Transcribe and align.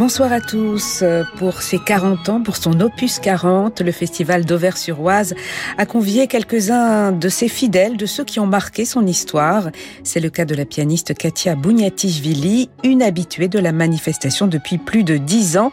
Bonsoir 0.00 0.32
à 0.32 0.40
tous. 0.40 1.04
Pour 1.36 1.60
ses 1.60 1.78
40 1.78 2.30
ans, 2.30 2.42
pour 2.42 2.56
son 2.56 2.80
opus 2.80 3.18
40, 3.18 3.82
le 3.82 3.92
festival 3.92 4.46
d'Auvers-sur-Oise 4.46 5.34
a 5.76 5.84
convié 5.84 6.26
quelques-uns 6.26 7.12
de 7.12 7.28
ses 7.28 7.48
fidèles, 7.48 7.98
de 7.98 8.06
ceux 8.06 8.24
qui 8.24 8.40
ont 8.40 8.46
marqué 8.46 8.86
son 8.86 9.06
histoire. 9.06 9.68
C'est 10.02 10.20
le 10.20 10.30
cas 10.30 10.46
de 10.46 10.54
la 10.54 10.64
pianiste 10.64 11.12
Katia 11.12 11.54
Bouniatichvili, 11.54 12.70
une 12.82 13.02
habituée 13.02 13.48
de 13.48 13.58
la 13.58 13.72
manifestation 13.72 14.46
depuis 14.46 14.78
plus 14.78 15.04
de 15.04 15.18
dix 15.18 15.58
ans. 15.58 15.70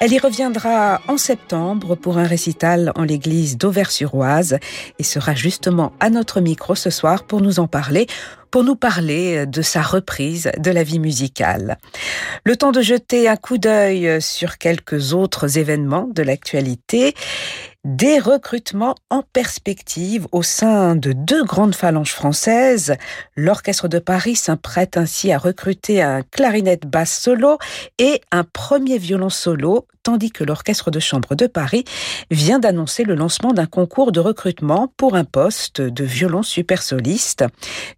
Elle 0.00 0.14
y 0.14 0.18
reviendra 0.18 1.02
en 1.06 1.18
septembre 1.18 1.96
pour 1.96 2.16
un 2.16 2.26
récital 2.26 2.92
en 2.94 3.02
l'église 3.02 3.58
d'Auvers-sur-Oise 3.58 4.56
et 4.98 5.02
sera 5.02 5.34
justement 5.34 5.92
à 6.00 6.08
notre 6.08 6.40
micro 6.40 6.74
ce 6.74 6.88
soir 6.88 7.24
pour 7.24 7.42
nous 7.42 7.60
en 7.60 7.66
parler 7.66 8.06
pour 8.50 8.64
nous 8.64 8.76
parler 8.76 9.46
de 9.46 9.62
sa 9.62 9.82
reprise 9.82 10.50
de 10.58 10.70
la 10.70 10.82
vie 10.82 10.98
musicale. 10.98 11.78
Le 12.44 12.56
temps 12.56 12.72
de 12.72 12.82
jeter 12.82 13.28
un 13.28 13.36
coup 13.36 13.58
d'œil 13.58 14.20
sur 14.20 14.58
quelques 14.58 15.12
autres 15.12 15.58
événements 15.58 16.08
de 16.12 16.22
l'actualité 16.22 17.14
des 17.86 18.18
recrutements 18.18 18.96
en 19.10 19.22
perspective 19.22 20.26
au 20.32 20.42
sein 20.42 20.96
de 20.96 21.12
deux 21.12 21.44
grandes 21.44 21.76
phalanges 21.76 22.12
françaises. 22.12 22.96
L'Orchestre 23.36 23.86
de 23.86 24.00
Paris 24.00 24.34
s'apprête 24.34 24.96
ainsi 24.96 25.30
à 25.30 25.38
recruter 25.38 26.02
un 26.02 26.22
clarinette 26.22 26.84
basse 26.84 27.16
solo 27.16 27.58
et 27.98 28.20
un 28.32 28.42
premier 28.42 28.98
violon 28.98 29.28
solo, 29.28 29.86
tandis 30.02 30.32
que 30.32 30.42
l'Orchestre 30.42 30.90
de 30.90 30.98
Chambre 30.98 31.36
de 31.36 31.46
Paris 31.46 31.84
vient 32.32 32.58
d'annoncer 32.58 33.04
le 33.04 33.14
lancement 33.14 33.52
d'un 33.52 33.66
concours 33.66 34.10
de 34.10 34.18
recrutement 34.18 34.92
pour 34.96 35.14
un 35.14 35.24
poste 35.24 35.80
de 35.80 36.04
violon 36.04 36.42
super 36.42 36.82
soliste. 36.82 37.44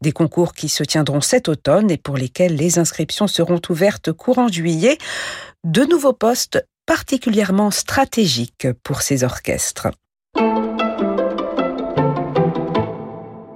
Des 0.03 0.13
concours 0.13 0.53
qui 0.53 0.69
se 0.69 0.85
tiendront 0.85 1.23
cet 1.23 1.49
automne 1.49 1.91
et 1.91 1.97
pour 1.97 2.19
lesquels 2.19 2.57
les 2.57 2.79
inscriptions 2.79 3.27
seront 3.27 3.63
ouvertes 3.71 4.13
courant 4.13 4.49
juillet. 4.49 4.99
De 5.65 5.85
nouveaux 5.85 6.13
postes 6.13 6.63
particulièrement 6.89 7.71
stratégique 7.71 8.67
pour 8.83 9.03
ces 9.03 9.23
orchestres. 9.23 9.89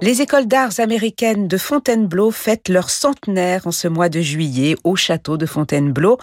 Les 0.03 0.21
écoles 0.21 0.47
d'arts 0.47 0.81
américaines 0.81 1.47
de 1.47 1.57
Fontainebleau 1.57 2.29
fêtent 2.29 2.67
leur 2.67 2.89
centenaire 2.89 3.65
en 3.67 3.71
ce 3.71 3.87
mois 3.87 4.09
de 4.09 4.19
juillet 4.19 4.75
au 4.83 4.97
château 4.97 5.37
de 5.37 5.45
Fontainebleau. 5.45 6.17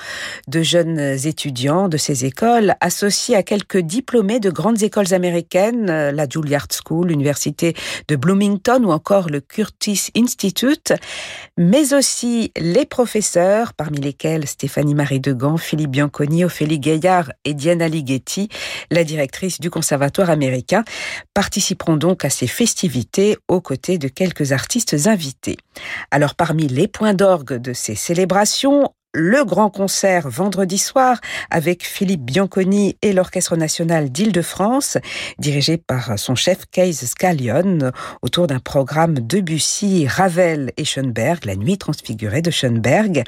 De 0.48 0.60
jeunes 0.60 0.98
étudiants 1.24 1.88
de 1.88 1.96
ces 1.96 2.26
écoles, 2.26 2.74
associés 2.82 3.36
à 3.36 3.42
quelques 3.42 3.78
diplômés 3.78 4.38
de 4.38 4.50
grandes 4.50 4.82
écoles 4.82 5.14
américaines, 5.14 5.86
la 5.86 6.28
Juilliard 6.28 6.66
School, 6.70 7.08
l'université 7.08 7.72
de 8.06 8.16
Bloomington 8.16 8.84
ou 8.84 8.90
encore 8.92 9.30
le 9.30 9.40
Curtis 9.40 10.08
Institute, 10.14 10.92
mais 11.56 11.94
aussi 11.94 12.52
les 12.58 12.84
professeurs, 12.84 13.72
parmi 13.72 13.96
lesquels 13.96 14.46
Stéphanie 14.46 14.94
Marie 14.94 15.20
Degan, 15.20 15.56
Philippe 15.56 15.92
Bianconi, 15.92 16.44
Ophélie 16.44 16.80
Gaillard 16.80 17.32
et 17.46 17.54
Diana 17.54 17.88
Ligeti, 17.88 18.50
la 18.90 19.04
directrice 19.04 19.58
du 19.58 19.70
Conservatoire 19.70 20.28
américain, 20.28 20.84
participeront 21.32 21.96
donc 21.96 22.26
à 22.26 22.28
ces 22.28 22.46
festivités 22.46 23.38
au 23.48 23.62
de 23.70 24.08
quelques 24.08 24.52
artistes 24.52 24.96
invités. 25.06 25.56
Alors 26.10 26.34
parmi 26.34 26.66
les 26.66 26.88
points 26.88 27.14
d'orgue 27.14 27.54
de 27.54 27.72
ces 27.72 27.94
célébrations, 27.94 28.92
le 29.12 29.44
grand 29.44 29.70
concert 29.70 30.28
vendredi 30.28 30.78
soir 30.78 31.20
avec 31.50 31.84
Philippe 31.84 32.22
Bianconi 32.22 32.96
et 33.02 33.12
l'Orchestre 33.12 33.56
national 33.56 34.10
d'Île-de-France, 34.10 34.98
dirigé 35.38 35.78
par 35.78 36.16
son 36.16 36.36
chef 36.36 36.66
Case 36.70 37.04
Scallion, 37.04 37.90
autour 38.22 38.46
d'un 38.46 38.60
programme 38.60 39.14
Debussy, 39.14 40.06
Ravel 40.06 40.72
et 40.76 40.84
Schoenberg, 40.84 41.44
la 41.44 41.56
nuit 41.56 41.76
transfigurée 41.76 42.42
de 42.42 42.52
Schoenberg. 42.52 43.24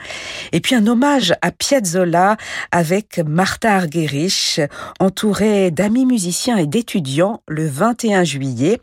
Et 0.53 0.61
puis 0.61 0.77
un 0.77 0.87
hommage 0.87 1.35
à 1.43 1.51
Piazzolla 1.51 2.37
avec 2.71 3.19
Martha 3.19 3.75
Argerich, 3.75 4.61
entourée 5.01 5.73
d'amis 5.73 6.07
musiciens 6.07 6.59
et 6.59 6.67
d'étudiants 6.67 7.43
le 7.49 7.67
21 7.67 8.23
juillet, 8.23 8.81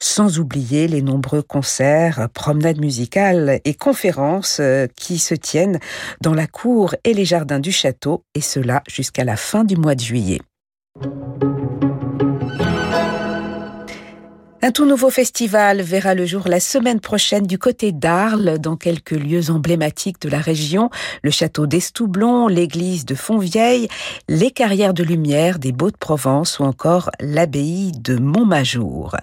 sans 0.00 0.38
oublier 0.38 0.88
les 0.88 1.02
nombreux 1.02 1.42
concerts, 1.42 2.28
promenades 2.32 2.80
musicales 2.80 3.60
et 3.64 3.74
conférences 3.74 4.58
euh, 4.60 4.86
qui 4.96 5.18
se 5.18 5.34
tiennent 5.34 5.78
dans 6.20 6.34
la 6.34 6.46
cour 6.46 6.94
et 7.04 7.14
les 7.14 7.24
jardins 7.24 7.60
du 7.60 7.72
château, 7.72 8.24
et 8.34 8.40
cela 8.40 8.82
jusqu'à 8.88 9.24
la 9.24 9.36
fin 9.36 9.64
du 9.64 9.76
mois 9.76 9.94
de 9.94 10.00
juillet. 10.00 10.40
Un 14.64 14.70
tout 14.70 14.86
nouveau 14.86 15.10
festival 15.10 15.82
verra 15.82 16.14
le 16.14 16.24
jour 16.24 16.46
la 16.46 16.60
semaine 16.60 17.00
prochaine 17.00 17.48
du 17.48 17.58
côté 17.58 17.90
d'Arles, 17.90 18.60
dans 18.60 18.76
quelques 18.76 19.10
lieux 19.10 19.50
emblématiques 19.50 20.22
de 20.22 20.28
la 20.28 20.38
région, 20.38 20.88
le 21.24 21.32
château 21.32 21.66
d'Estoublon, 21.66 22.46
l'église 22.46 23.04
de 23.04 23.16
Fontvieille, 23.16 23.88
les 24.28 24.52
carrières 24.52 24.94
de 24.94 25.02
lumière 25.02 25.58
des 25.58 25.72
Beaux 25.72 25.90
de 25.90 25.96
Provence 25.96 26.60
ou 26.60 26.62
encore 26.62 27.10
l'abbaye 27.18 27.90
de 27.90 28.14
Montmajour. 28.18 29.16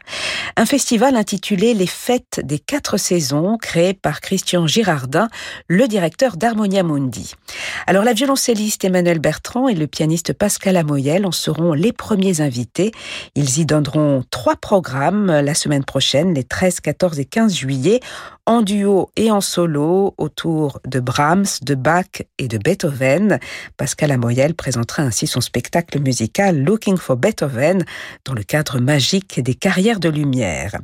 Un 0.58 0.66
festival 0.66 1.16
intitulé 1.16 1.74
Les 1.74 1.88
Fêtes 1.88 2.42
des 2.44 2.60
quatre 2.60 2.98
saisons, 2.98 3.58
créé 3.58 3.94
par 3.94 4.20
Christian 4.20 4.68
Girardin, 4.68 5.30
le 5.70 5.88
directeur 5.88 6.36
d'Harmonia 6.36 6.84
Mundi. 6.84 7.36
Alors 7.88 8.04
la 8.04 8.12
violoncelliste 8.12 8.84
Emmanuel 8.84 9.20
Bertrand 9.20 9.70
et 9.70 9.76
le 9.76 9.88
pianiste 9.88 10.34
Pascal 10.34 10.76
Amoyel 10.76 11.26
en 11.26 11.32
seront 11.32 11.72
les 11.72 11.94
premiers 11.94 12.42
invités. 12.42 12.92
Ils 13.36 13.60
y 13.60 13.66
donneront 13.66 14.26
trois 14.30 14.58
programmes 14.58 15.29
la 15.30 15.54
semaine 15.54 15.84
prochaine, 15.84 16.34
les 16.34 16.44
13, 16.44 16.80
14 16.80 17.20
et 17.20 17.26
15 17.26 17.54
juillet, 17.56 18.00
en 18.50 18.64
duo 18.64 19.12
et 19.16 19.30
en 19.30 19.42
solo 19.42 20.16
autour 20.18 20.80
de 20.84 21.00
Brahms, 21.00 21.46
de 21.62 21.76
Bach 21.76 22.24
et 22.40 22.48
de 22.48 22.58
Beethoven. 22.58 23.38
Pascal 23.78 24.10
Amoyel 24.10 24.56
présentera 24.56 25.04
ainsi 25.04 25.28
son 25.28 25.40
spectacle 25.40 26.00
musical 26.00 26.58
Looking 26.58 26.98
for 26.98 27.16
Beethoven 27.16 27.86
dans 28.26 28.34
le 28.34 28.42
cadre 28.42 28.80
magique 28.80 29.40
des 29.40 29.54
carrières 29.54 30.00
de 30.00 30.10
lumière. 30.10 30.80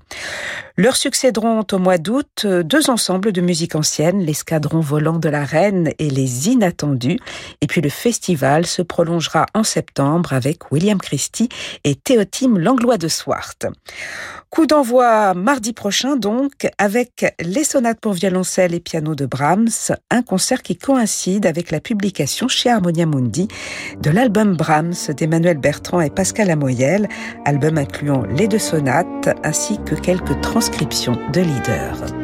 Leur 0.77 0.95
succéderont 0.95 1.65
au 1.71 1.79
mois 1.79 1.97
d'août 1.97 2.45
deux 2.45 2.91
ensembles 2.91 3.31
de 3.31 3.41
musique 3.41 3.75
ancienne, 3.75 4.19
l'escadron 4.19 4.81
volant 4.81 5.17
de 5.17 5.29
la 5.29 5.43
Reine 5.43 5.89
et 5.97 6.11
les 6.11 6.49
Inattendus. 6.49 7.17
Et 7.61 7.67
puis 7.67 7.81
le 7.81 7.89
festival 7.89 8.67
se 8.67 8.83
prolongera 8.83 9.47
en 9.55 9.63
septembre 9.63 10.33
avec 10.33 10.71
William 10.71 10.99
Christie 10.99 11.49
et 11.83 11.95
Théotime 11.95 12.59
Langlois 12.59 12.97
de 12.97 13.07
Swart. 13.07 13.57
Coup 14.51 14.67
d'envoi 14.67 15.33
mardi 15.33 15.73
prochain 15.73 16.15
donc 16.15 16.67
avec 16.77 17.25
les 17.55 17.63
sonates 17.63 18.01
pour 18.01 18.11
violoncelle 18.11 18.73
et 18.73 18.81
piano 18.81 19.15
de 19.15 19.25
Brahms, 19.25 19.69
un 20.11 20.21
concert 20.21 20.61
qui 20.61 20.77
coïncide 20.77 21.45
avec 21.45 21.71
la 21.71 21.79
publication 21.79 22.49
chez 22.49 22.69
Harmonia 22.69 23.05
Mundi 23.05 23.47
de 24.01 24.09
l'album 24.11 24.57
Brahms 24.57 25.13
d'Emmanuel 25.15 25.57
Bertrand 25.57 26.01
et 26.01 26.09
Pascal 26.09 26.51
Amoyel, 26.51 27.07
album 27.45 27.77
incluant 27.77 28.23
les 28.25 28.49
deux 28.49 28.59
sonates 28.59 29.29
ainsi 29.43 29.79
que 29.85 29.95
quelques 29.95 30.41
transcriptions 30.41 31.17
de 31.31 31.41
leaders. 31.41 32.14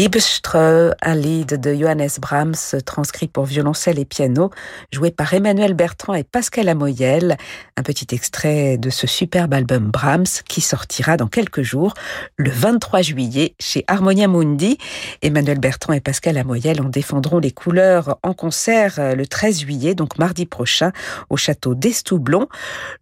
Liebströ, 0.00 0.92
un 1.02 1.14
lead 1.14 1.60
de 1.60 1.74
Johannes 1.74 2.08
Brahms, 2.22 2.80
transcrit 2.86 3.28
pour 3.28 3.44
violoncelle 3.44 3.98
et 3.98 4.06
piano, 4.06 4.48
joué 4.90 5.10
par 5.10 5.34
Emmanuel 5.34 5.74
Bertrand 5.74 6.14
et 6.14 6.24
Pascal 6.24 6.70
Amoyel. 6.70 7.36
Un 7.76 7.82
petit 7.82 8.06
extrait 8.14 8.78
de 8.78 8.88
ce 8.88 9.06
superbe 9.06 9.52
album 9.52 9.90
Brahms 9.90 10.40
qui 10.48 10.62
sortira 10.62 11.18
dans 11.18 11.26
quelques 11.26 11.60
jours, 11.60 11.92
le 12.36 12.50
23 12.50 13.02
juillet, 13.02 13.54
chez 13.60 13.84
Harmonia 13.88 14.26
Mundi. 14.26 14.78
Emmanuel 15.20 15.58
Bertrand 15.58 15.92
et 15.92 16.00
Pascal 16.00 16.38
Amoyel 16.38 16.80
en 16.80 16.88
défendront 16.88 17.38
les 17.38 17.52
couleurs 17.52 18.18
en 18.22 18.32
concert 18.32 19.14
le 19.14 19.26
13 19.26 19.60
juillet, 19.60 19.94
donc 19.94 20.18
mardi 20.18 20.46
prochain, 20.46 20.92
au 21.28 21.36
château 21.36 21.74
d'Estoublon. 21.74 22.48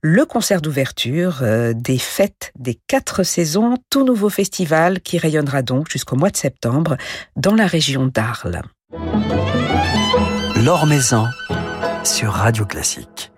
Le 0.01 0.25
concert 0.25 0.61
d'ouverture 0.61 1.43
euh, 1.43 1.75
des 1.77 1.99
fêtes 1.99 2.51
des 2.59 2.75
quatre 2.89 3.23
saisons, 3.23 3.77
tout 3.89 4.05
nouveau 4.05 4.31
festival 4.31 5.01
qui 5.01 5.19
rayonnera 5.19 5.63
donc 5.63 5.89
jusqu'au 5.89 6.17
mois 6.17 6.31
de 6.31 6.37
septembre 6.37 6.88
dans 7.37 7.55
la 7.55 7.67
région 7.67 8.07
d'Arles. 8.07 8.63
Maison 10.87 11.27
sur 12.05 12.33
Radio 12.33 12.65
Classique. 12.65 13.31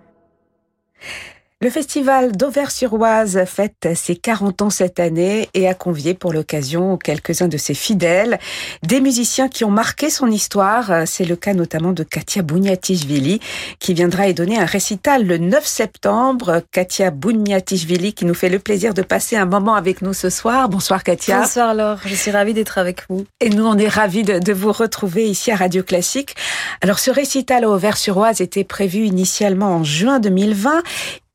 Le 1.63 1.69
festival 1.69 2.31
d'Auvers-sur-Oise 2.31 3.43
fête 3.45 3.89
ses 3.93 4.15
40 4.15 4.63
ans 4.63 4.69
cette 4.71 4.99
année 4.99 5.47
et 5.53 5.67
a 5.67 5.75
convié 5.75 6.15
pour 6.15 6.33
l'occasion 6.33 6.97
quelques-uns 6.97 7.49
de 7.49 7.57
ses 7.57 7.75
fidèles, 7.75 8.39
des 8.81 8.99
musiciens 8.99 9.47
qui 9.47 9.63
ont 9.63 9.69
marqué 9.69 10.09
son 10.09 10.25
histoire. 10.25 11.03
C'est 11.05 11.23
le 11.23 11.35
cas 11.35 11.53
notamment 11.53 11.91
de 11.91 12.01
Katia 12.01 12.41
Bouniatishvili 12.41 13.41
qui 13.77 13.93
viendra 13.93 14.27
y 14.27 14.33
donner 14.33 14.57
un 14.57 14.65
récital 14.65 15.27
le 15.27 15.37
9 15.37 15.63
septembre. 15.63 16.63
Katia 16.71 17.11
Bouniatishvili 17.11 18.13
qui 18.13 18.25
nous 18.25 18.33
fait 18.33 18.49
le 18.49 18.57
plaisir 18.57 18.95
de 18.95 19.03
passer 19.03 19.35
un 19.35 19.45
moment 19.45 19.75
avec 19.75 20.01
nous 20.01 20.13
ce 20.15 20.31
soir. 20.31 20.67
Bonsoir 20.67 21.03
Katia. 21.03 21.41
Bonsoir 21.41 21.75
Laure, 21.75 21.99
je 22.03 22.15
suis 22.15 22.31
ravie 22.31 22.55
d'être 22.55 22.79
avec 22.79 23.03
vous. 23.07 23.25
Et 23.39 23.51
nous 23.51 23.67
on 23.67 23.77
est 23.77 23.87
ravis 23.87 24.23
de, 24.23 24.39
de, 24.39 24.51
vous 24.51 24.71
retrouver 24.71 25.29
ici 25.29 25.51
à 25.51 25.57
Radio 25.57 25.83
Classique. 25.83 26.33
Alors 26.81 26.97
ce 26.97 27.11
récital 27.11 27.65
à 27.65 27.69
Auvers-sur-Oise 27.69 28.41
était 28.41 28.63
prévu 28.63 29.05
initialement 29.05 29.75
en 29.75 29.83
juin 29.83 30.19
2020. 30.19 30.81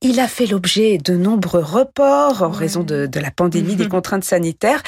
Il 0.03 0.21
a 0.21 0.29
fait 0.29 0.47
l'objet 0.47 0.99
de 0.99 1.17
nombreux 1.17 1.63
reports 1.63 2.43
en 2.43 2.51
raison 2.51 2.83
de, 2.83 3.07
de 3.07 3.21
la 3.21 3.31
pandémie, 3.31 3.77
des 3.77 3.89
contraintes 3.89 4.25
sanitaires. 4.25 4.83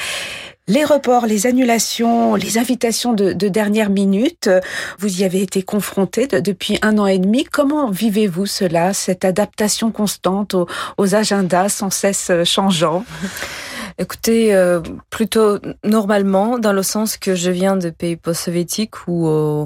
Les 0.67 0.85
reports, 0.85 1.25
les 1.25 1.47
annulations, 1.47 2.35
les 2.35 2.59
invitations 2.59 3.13
de, 3.13 3.33
de, 3.33 3.47
dernière 3.47 3.89
minute, 3.89 4.51
vous 4.99 5.21
y 5.21 5.23
avez 5.23 5.41
été 5.41 5.63
confronté 5.63 6.27
depuis 6.27 6.77
un 6.83 6.99
an 6.99 7.07
et 7.07 7.17
demi. 7.17 7.43
Comment 7.43 7.89
vivez-vous 7.89 8.45
cela, 8.45 8.93
cette 8.93 9.25
adaptation 9.25 9.91
constante 9.91 10.53
aux, 10.53 10.67
aux, 10.99 11.15
agendas 11.15 11.69
sans 11.69 11.89
cesse 11.89 12.31
changeants? 12.43 13.03
Écoutez, 13.97 14.53
euh, 14.53 14.79
plutôt 15.09 15.57
normalement, 15.83 16.59
dans 16.59 16.71
le 16.71 16.83
sens 16.83 17.17
que 17.17 17.33
je 17.33 17.49
viens 17.49 17.77
de 17.77 17.89
pays 17.89 18.15
post-soviétiques 18.15 19.07
où... 19.07 19.27
Euh, 19.27 19.65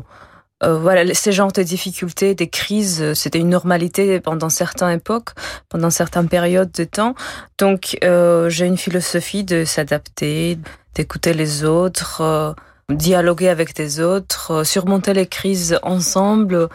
euh, 0.63 0.77
voilà, 0.77 1.13
ces 1.13 1.31
genres 1.31 1.51
de 1.51 1.61
difficultés, 1.61 2.35
des 2.35 2.49
crises, 2.49 3.01
euh, 3.01 3.13
c'était 3.13 3.39
une 3.39 3.49
normalité 3.49 4.19
pendant 4.19 4.49
certaines 4.49 4.97
époques, 4.97 5.31
pendant 5.69 5.89
certaines 5.89 6.29
périodes 6.29 6.71
de 6.71 6.83
temps. 6.83 7.15
Donc, 7.57 7.97
euh, 8.03 8.49
j'ai 8.49 8.65
une 8.65 8.77
philosophie 8.77 9.43
de 9.43 9.65
s'adapter, 9.65 10.57
d'écouter 10.95 11.33
les 11.33 11.65
autres, 11.65 12.21
euh, 12.21 12.53
dialoguer 12.89 13.49
avec 13.49 13.75
des 13.75 13.99
autres, 13.99 14.51
euh, 14.51 14.63
surmonter 14.63 15.13
les 15.13 15.27
crises 15.27 15.79
ensemble. 15.83 16.69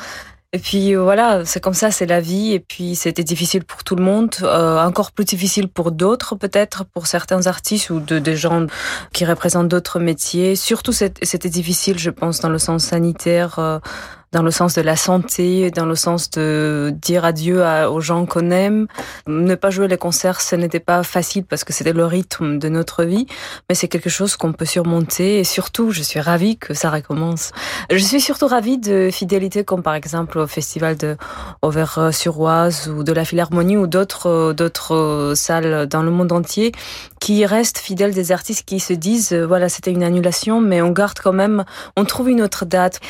Et 0.54 0.58
puis 0.58 0.94
voilà, 0.94 1.44
c'est 1.44 1.60
comme 1.60 1.74
ça, 1.74 1.90
c'est 1.90 2.06
la 2.06 2.20
vie. 2.20 2.52
Et 2.54 2.60
puis 2.60 2.94
c'était 2.94 3.24
difficile 3.24 3.64
pour 3.64 3.84
tout 3.84 3.96
le 3.96 4.02
monde, 4.02 4.34
euh, 4.42 4.82
encore 4.82 5.12
plus 5.12 5.26
difficile 5.26 5.68
pour 5.68 5.92
d'autres 5.92 6.36
peut-être, 6.36 6.84
pour 6.86 7.06
certains 7.06 7.46
artistes 7.46 7.90
ou 7.90 8.00
de, 8.00 8.18
des 8.18 8.34
gens 8.34 8.66
qui 9.12 9.26
représentent 9.26 9.68
d'autres 9.68 10.00
métiers. 10.00 10.56
Surtout 10.56 10.92
c'était 10.92 11.50
difficile, 11.50 11.98
je 11.98 12.10
pense, 12.10 12.40
dans 12.40 12.48
le 12.48 12.58
sens 12.58 12.84
sanitaire. 12.84 13.58
Euh, 13.58 13.78
dans 14.32 14.42
le 14.42 14.50
sens 14.50 14.74
de 14.74 14.82
la 14.82 14.96
santé, 14.96 15.70
dans 15.70 15.86
le 15.86 15.94
sens 15.94 16.30
de 16.30 16.92
dire 17.00 17.24
adieu 17.24 17.62
aux 17.88 18.00
gens 18.00 18.26
qu'on 18.26 18.50
aime. 18.50 18.86
Ne 19.26 19.54
pas 19.54 19.70
jouer 19.70 19.88
les 19.88 19.96
concerts, 19.96 20.40
ce 20.40 20.54
n'était 20.56 20.80
pas 20.80 21.02
facile 21.02 21.44
parce 21.44 21.64
que 21.64 21.72
c'était 21.72 21.92
le 21.92 22.04
rythme 22.04 22.58
de 22.58 22.68
notre 22.68 23.04
vie, 23.04 23.26
mais 23.68 23.74
c'est 23.74 23.88
quelque 23.88 24.10
chose 24.10 24.36
qu'on 24.36 24.52
peut 24.52 24.66
surmonter 24.66 25.38
et 25.38 25.44
surtout, 25.44 25.90
je 25.90 26.02
suis 26.02 26.20
ravie 26.20 26.58
que 26.58 26.74
ça 26.74 26.90
recommence. 26.90 27.52
Je 27.90 27.96
suis 27.98 28.20
surtout 28.20 28.46
ravie 28.46 28.78
de 28.78 29.08
fidélité 29.10 29.64
comme 29.64 29.82
par 29.82 29.94
exemple 29.94 30.38
au 30.38 30.46
festival 30.46 30.96
de 30.96 31.16
Auvers-sur-Oise 31.62 32.88
ou 32.88 33.02
de 33.04 33.12
la 33.12 33.24
Philharmonie 33.24 33.76
ou 33.76 33.86
d'autres 33.86 34.52
d'autres 34.52 35.32
salles 35.34 35.86
dans 35.86 36.02
le 36.02 36.10
monde 36.10 36.32
entier 36.32 36.72
qui 37.20 37.46
restent 37.46 37.78
fidèles 37.78 38.14
des 38.14 38.32
artistes 38.32 38.66
qui 38.66 38.80
se 38.80 38.92
disent 38.92 39.32
voilà, 39.32 39.68
c'était 39.68 39.90
une 39.90 40.02
annulation 40.02 40.60
mais 40.60 40.82
on 40.82 40.90
garde 40.90 41.18
quand 41.18 41.32
même, 41.32 41.64
on 41.96 42.04
trouve 42.04 42.28
une 42.28 42.42
autre 42.42 42.64
date. 42.64 43.00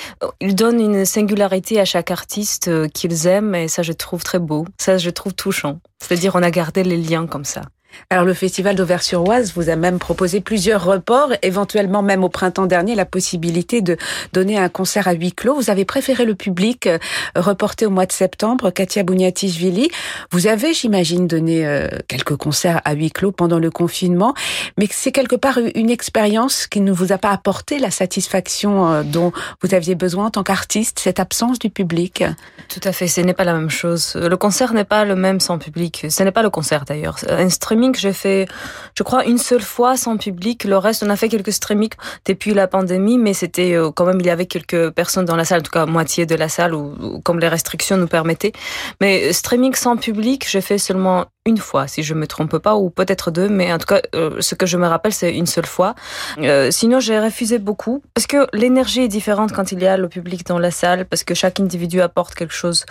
Ils 0.41 0.55
donnent 0.55 0.81
une 0.81 1.05
singularité 1.09 1.81
à 1.81 1.85
chaque 1.85 2.11
artiste 2.11 2.71
qu'ils 2.93 3.27
aiment 3.27 3.55
et 3.55 3.69
ça 3.69 3.83
je 3.83 3.93
trouve 3.93 4.23
très 4.23 4.39
beau, 4.39 4.67
ça 4.79 4.99
je 4.99 5.11
trouve 5.11 5.35
touchant. 5.35 5.81
C'est-à-dire 6.01 6.35
on 6.37 6.43
a 6.43 6.51
gardé 6.51 6.85
les 6.85 6.97
liens 6.97 7.27
comme 7.27 7.45
ça. 7.45 7.63
Alors 8.11 8.25
le 8.25 8.35
festival 8.35 8.75
d'Auvers-sur-Oise 8.75 9.53
vous 9.55 9.69
a 9.69 9.77
même 9.77 9.99
proposé 9.99 10.41
plusieurs 10.41 10.85
reports, 10.85 11.33
éventuellement 11.43 12.03
même 12.03 12.25
au 12.25 12.29
printemps 12.29 12.67
dernier 12.67 12.95
la 12.95 13.05
possibilité 13.05 13.83
de 13.83 13.97
donner 14.33 14.59
un 14.59 14.69
concert 14.69 15.09
à 15.09 15.13
huis 15.13 15.33
clos. 15.33 15.55
Vous 15.55 15.71
avez 15.71 15.85
préféré 15.85 16.25
le 16.25 16.35
public 16.35 16.87
euh, 16.87 16.99
reporté 17.37 17.87
au 17.87 17.91
mois 17.91 18.07
de 18.07 18.13
septembre, 18.13 18.71
Katia 18.71 19.03
Bouniatishvili. 19.03 19.91
Vous 20.31 20.47
avez, 20.47 20.73
j'imagine, 20.73 21.27
donné 21.27 21.67
euh, 21.67 21.89
quelques 22.09 22.37
concerts 22.37 22.81
à 22.85 22.95
huis 22.95 23.11
clos 23.11 23.33
pendant 23.33 23.59
le 23.59 23.71
confinement, 23.71 24.35
mais 24.79 24.89
c'est 24.91 25.13
quelque 25.13 25.37
part 25.37 25.59
une 25.75 25.91
expérience 25.91 26.67
qui 26.67 26.81
ne 26.81 26.93
vous 26.93 27.13
a 27.13 27.19
pas 27.19 27.31
apporté 27.31 27.79
la 27.79 27.91
satisfaction 27.91 28.91
euh, 28.91 29.03
dont 29.03 29.33
vous 29.63 29.75
aviez 29.75 29.95
besoin 29.95 30.27
en 30.27 30.31
tant 30.31 30.43
qu'artiste, 30.43 30.99
cette 30.99 31.21
absence 31.21 31.59
du 31.59 31.69
public. 31.71 32.25
Tout 32.69 32.81
à 32.85 32.93
fait, 32.93 33.09
ce 33.09 33.21
n'est 33.21 33.35
pas 33.35 33.45
la 33.45 33.55
même 33.55 33.71
chose. 33.71 34.15
Le 34.15 34.37
concert 34.37 34.73
n'est 34.73 34.85
pas 34.85 35.05
le 35.05 35.15
même 35.15 35.41
sans 35.41 35.59
public. 35.59 36.07
Ce 36.09 36.23
n'est 36.23 36.33
pas 36.33 36.43
le 36.43 36.51
concert 36.51 36.85
d'ailleurs. 36.85 37.17
Un 37.29 37.49
streaming 37.79 37.95
j'ai 37.97 38.13
fait, 38.13 38.49
je 38.97 39.03
crois, 39.03 39.25
une 39.25 39.39
seule 39.39 39.63
fois 39.63 39.97
sans 39.97 40.17
public. 40.17 40.65
Le 40.65 40.77
reste, 40.77 41.05
on 41.05 41.11
a 41.11 41.17
fait 41.17 41.29
quelques 41.29 41.53
streamings 41.53 41.95
depuis 42.25 42.53
la 42.53 42.67
pandémie, 42.67 43.19
mais 43.19 43.35
c'était 43.35 43.75
euh, 43.75 43.91
quand 43.93 44.05
même, 44.05 44.19
il 44.21 44.27
y 44.27 44.31
avait 44.31 44.47
quelques 44.47 44.91
personnes 44.91 45.25
dans 45.25 45.37
la 45.37 45.45
salle, 45.45 45.61
en 45.61 45.63
tout 45.63 45.71
cas 45.71 45.87
moitié 45.87 46.27
de 46.27 46.35
la 46.35 46.49
salle, 46.49 46.75
ou, 46.75 47.21
comme 47.25 47.39
les 47.39 47.49
restrictions 47.49 47.97
nous 47.97 48.09
permettaient. 48.09 48.53
Mais 49.01 49.33
streaming 49.33 49.75
sans 49.75 49.97
public, 49.97 50.47
j'ai 50.49 50.61
fait 50.61 50.79
seulement 50.79 51.27
une 51.49 51.57
fois, 51.57 51.89
si 51.89 52.03
je 52.03 52.13
me 52.13 52.27
trompe 52.27 52.59
pas, 52.59 52.77
ou 52.77 52.91
peut-être 52.91 53.31
deux, 53.31 53.49
mais 53.49 53.73
en 53.73 53.79
tout 53.79 53.87
cas, 53.87 54.03
euh, 54.15 54.37
ce 54.41 54.55
que 54.55 54.67
je 54.67 54.77
me 54.77 54.87
rappelle, 54.87 55.15
c'est 55.15 55.35
une 55.35 55.47
seule 55.47 55.67
fois. 55.67 55.95
Euh, 56.39 56.71
sinon, 56.71 57.01
j'ai 57.01 57.19
refusé 57.19 57.59
beaucoup, 57.59 58.03
parce 58.13 58.27
que 58.27 58.47
l'énergie 58.53 59.01
est 59.01 59.09
différente 59.09 59.53
quand 59.53 59.73
il 59.73 59.83
y 59.83 59.87
a 59.87 59.97
le 59.97 60.09
public 60.09 60.47
dans 60.47 60.59
la 60.59 60.71
salle, 60.71 61.07
parce 61.07 61.25
que 61.25 61.35
chaque 61.35 61.59
individu 61.59 62.03
apporte 62.03 62.35
quelque 62.35 62.53
chose 62.53 62.85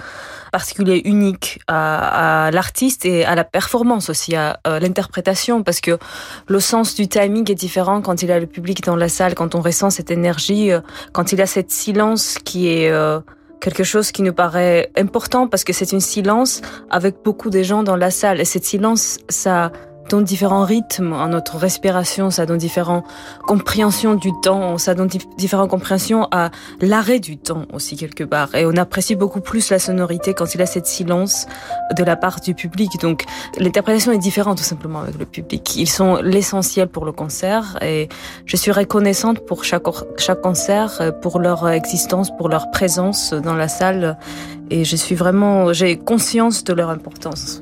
particulier, 0.52 1.04
unique 1.06 1.60
à, 1.68 2.50
l'artiste 2.52 3.06
et 3.06 3.26
à 3.26 3.36
la 3.36 3.44
performance 3.44 4.10
aussi, 4.10 4.36
à, 4.36 4.60
l'interprétation, 4.66 5.62
parce 5.62 5.80
que 5.80 6.00
le 6.48 6.60
sens 6.60 6.96
du 6.96 7.08
timing 7.08 7.50
est 7.52 7.56
différent 7.56 8.02
quand 8.02 8.24
il 8.24 8.30
y 8.30 8.32
a 8.32 8.40
le 8.40 8.48
public 8.48 8.84
dans 8.84 8.96
la 8.96 9.08
salle, 9.08 9.36
quand 9.36 9.54
on 9.54 9.62
ressent 9.62 9.92
cette 9.92 10.10
énergie, 10.10 10.72
euh, 10.72 10.82
quand 11.12 11.32
il 11.32 11.38
y 11.38 11.42
a 11.44 11.48
cette 11.48 11.72
silence 11.72 12.40
qui 12.44 12.70
est... 12.70 12.92
quelque 13.60 13.84
chose 13.84 14.12
qui 14.12 14.22
nous 14.22 14.34
paraît 14.34 14.92
important 14.98 15.48
parce 15.48 15.64
que 15.64 15.74
c'est 15.74 15.92
une 15.92 16.00
silence 16.00 16.62
avec 16.90 17.18
beaucoup 17.24 17.50
de 17.50 17.64
gens 17.64 17.84
dans 17.84 17.96
la 17.96 18.12
salle. 18.12 18.40
Et 18.40 18.46
cette 18.46 18.66
silence 18.66 19.18
ça 19.30 19.72
donne 20.10 20.24
différents 20.24 20.64
rythmes 20.64 21.14
à 21.14 21.28
notre 21.28 21.58
respiration, 21.58 22.32
ça 22.32 22.46
donne 22.46 22.58
différentes 22.58 23.06
compréhensions 23.46 24.16
du 24.16 24.32
temps, 24.42 24.78
ça 24.78 24.94
donne 24.94 25.10
différentes 25.38 25.70
compréhensions 25.70 26.28
à 26.32 26.52
l'arrêt 26.82 27.20
du 27.20 27.38
temps 27.38 27.66
aussi 27.74 27.96
quelque 27.96 28.24
part. 28.24 28.56
Et 28.56 28.66
on 28.66 28.76
apprécie 28.78 29.16
beaucoup 29.16 29.42
plus 29.42 29.70
la 29.70 29.80
sonorité 29.80 30.34
quand 30.34 30.54
il 30.54 30.60
y 30.60 30.64
a 30.64 30.66
cette 30.66 30.88
silence 30.88 31.48
de 31.96 32.04
la 32.04 32.16
part 32.16 32.40
du 32.42 32.54
public. 32.54 33.00
Donc 33.02 33.26
l'interprétation 33.58 34.12
est 34.12 34.18
différente 34.18 34.58
tout 34.58 34.64
simplement 34.64 35.02
avec 35.02 35.18
le 35.18 35.26
public. 35.26 35.76
Ils 35.76 35.90
sont 35.90 36.18
l'essentiel 36.18 36.88
pour 36.88 37.06
le 37.06 37.12
concert 37.12 37.78
et 37.82 38.10
je 38.46 38.58
suis 38.58 38.72
reconnaissante 38.72 39.46
pour 39.46 39.64
chaque, 39.64 39.84
chaque 40.18 40.42
concert, 40.42 41.14
pour 41.22 41.40
leur 41.40 41.68
existence, 41.70 42.36
pour 42.36 42.50
leur 42.50 42.72
présence 42.72 43.34
dans 43.34 43.56
la 43.56 43.68
salle 43.68 44.18
et 44.70 44.84
je 44.84 44.96
suis 44.96 45.16
vraiment, 45.16 45.74
j'ai 45.74 45.98
conscience 45.98 46.64
de 46.64 46.74
leur 46.74 46.90
importance. 46.90 47.62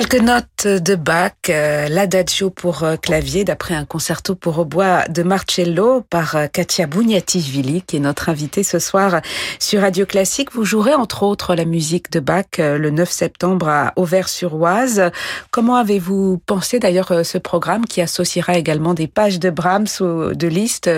Quelques 0.00 0.22
notes 0.22 0.66
de 0.66 0.94
Bach, 0.94 1.32
euh, 1.50 1.86
l'adagio 1.88 2.48
pour 2.48 2.84
euh, 2.84 2.96
clavier 2.96 3.44
d'après 3.44 3.74
un 3.74 3.84
concerto 3.84 4.34
pour 4.34 4.64
bois 4.64 5.04
de 5.10 5.22
Marcello 5.22 6.00
par 6.08 6.36
euh, 6.36 6.46
Katia 6.46 6.86
Bouniativili 6.86 7.82
qui 7.82 7.98
est 7.98 8.00
notre 8.00 8.30
invitée 8.30 8.62
ce 8.62 8.78
soir 8.78 9.20
sur 9.58 9.82
Radio 9.82 10.06
Classique. 10.06 10.52
Vous 10.54 10.64
jouerez 10.64 10.94
entre 10.94 11.22
autres 11.22 11.54
la 11.54 11.66
musique 11.66 12.10
de 12.10 12.18
Bach 12.18 12.46
le 12.56 12.88
9 12.88 13.10
septembre 13.10 13.68
à 13.68 13.92
Auvers-sur-Oise. 13.96 15.10
Comment 15.50 15.76
avez-vous 15.76 16.40
pensé 16.46 16.78
d'ailleurs 16.78 17.12
ce 17.22 17.36
programme 17.36 17.84
qui 17.84 18.00
associera 18.00 18.56
également 18.56 18.94
des 18.94 19.06
pages 19.06 19.38
de 19.38 19.50
Brahms 19.50 20.00
ou 20.00 20.32
de 20.32 20.48
Liszt 20.48 20.88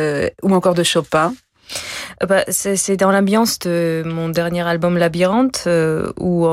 ou 0.45 0.55
encore 0.55 0.75
de 0.75 0.85
Chopin? 0.85 1.35
Bah, 2.21 2.45
c'est 2.47 2.97
dans 2.97 3.11
l'ambiance 3.11 3.59
de 3.59 4.05
mon 4.07 4.29
dernier 4.29 4.63
album 4.63 4.97
Labyrinthe 4.97 5.67
où 6.21 6.47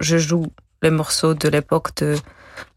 je 0.00 0.16
joue 0.16 0.46
les 0.84 0.90
morceaux 0.90 1.32
de 1.32 1.48
l'époque 1.48 1.96
de 1.96 2.16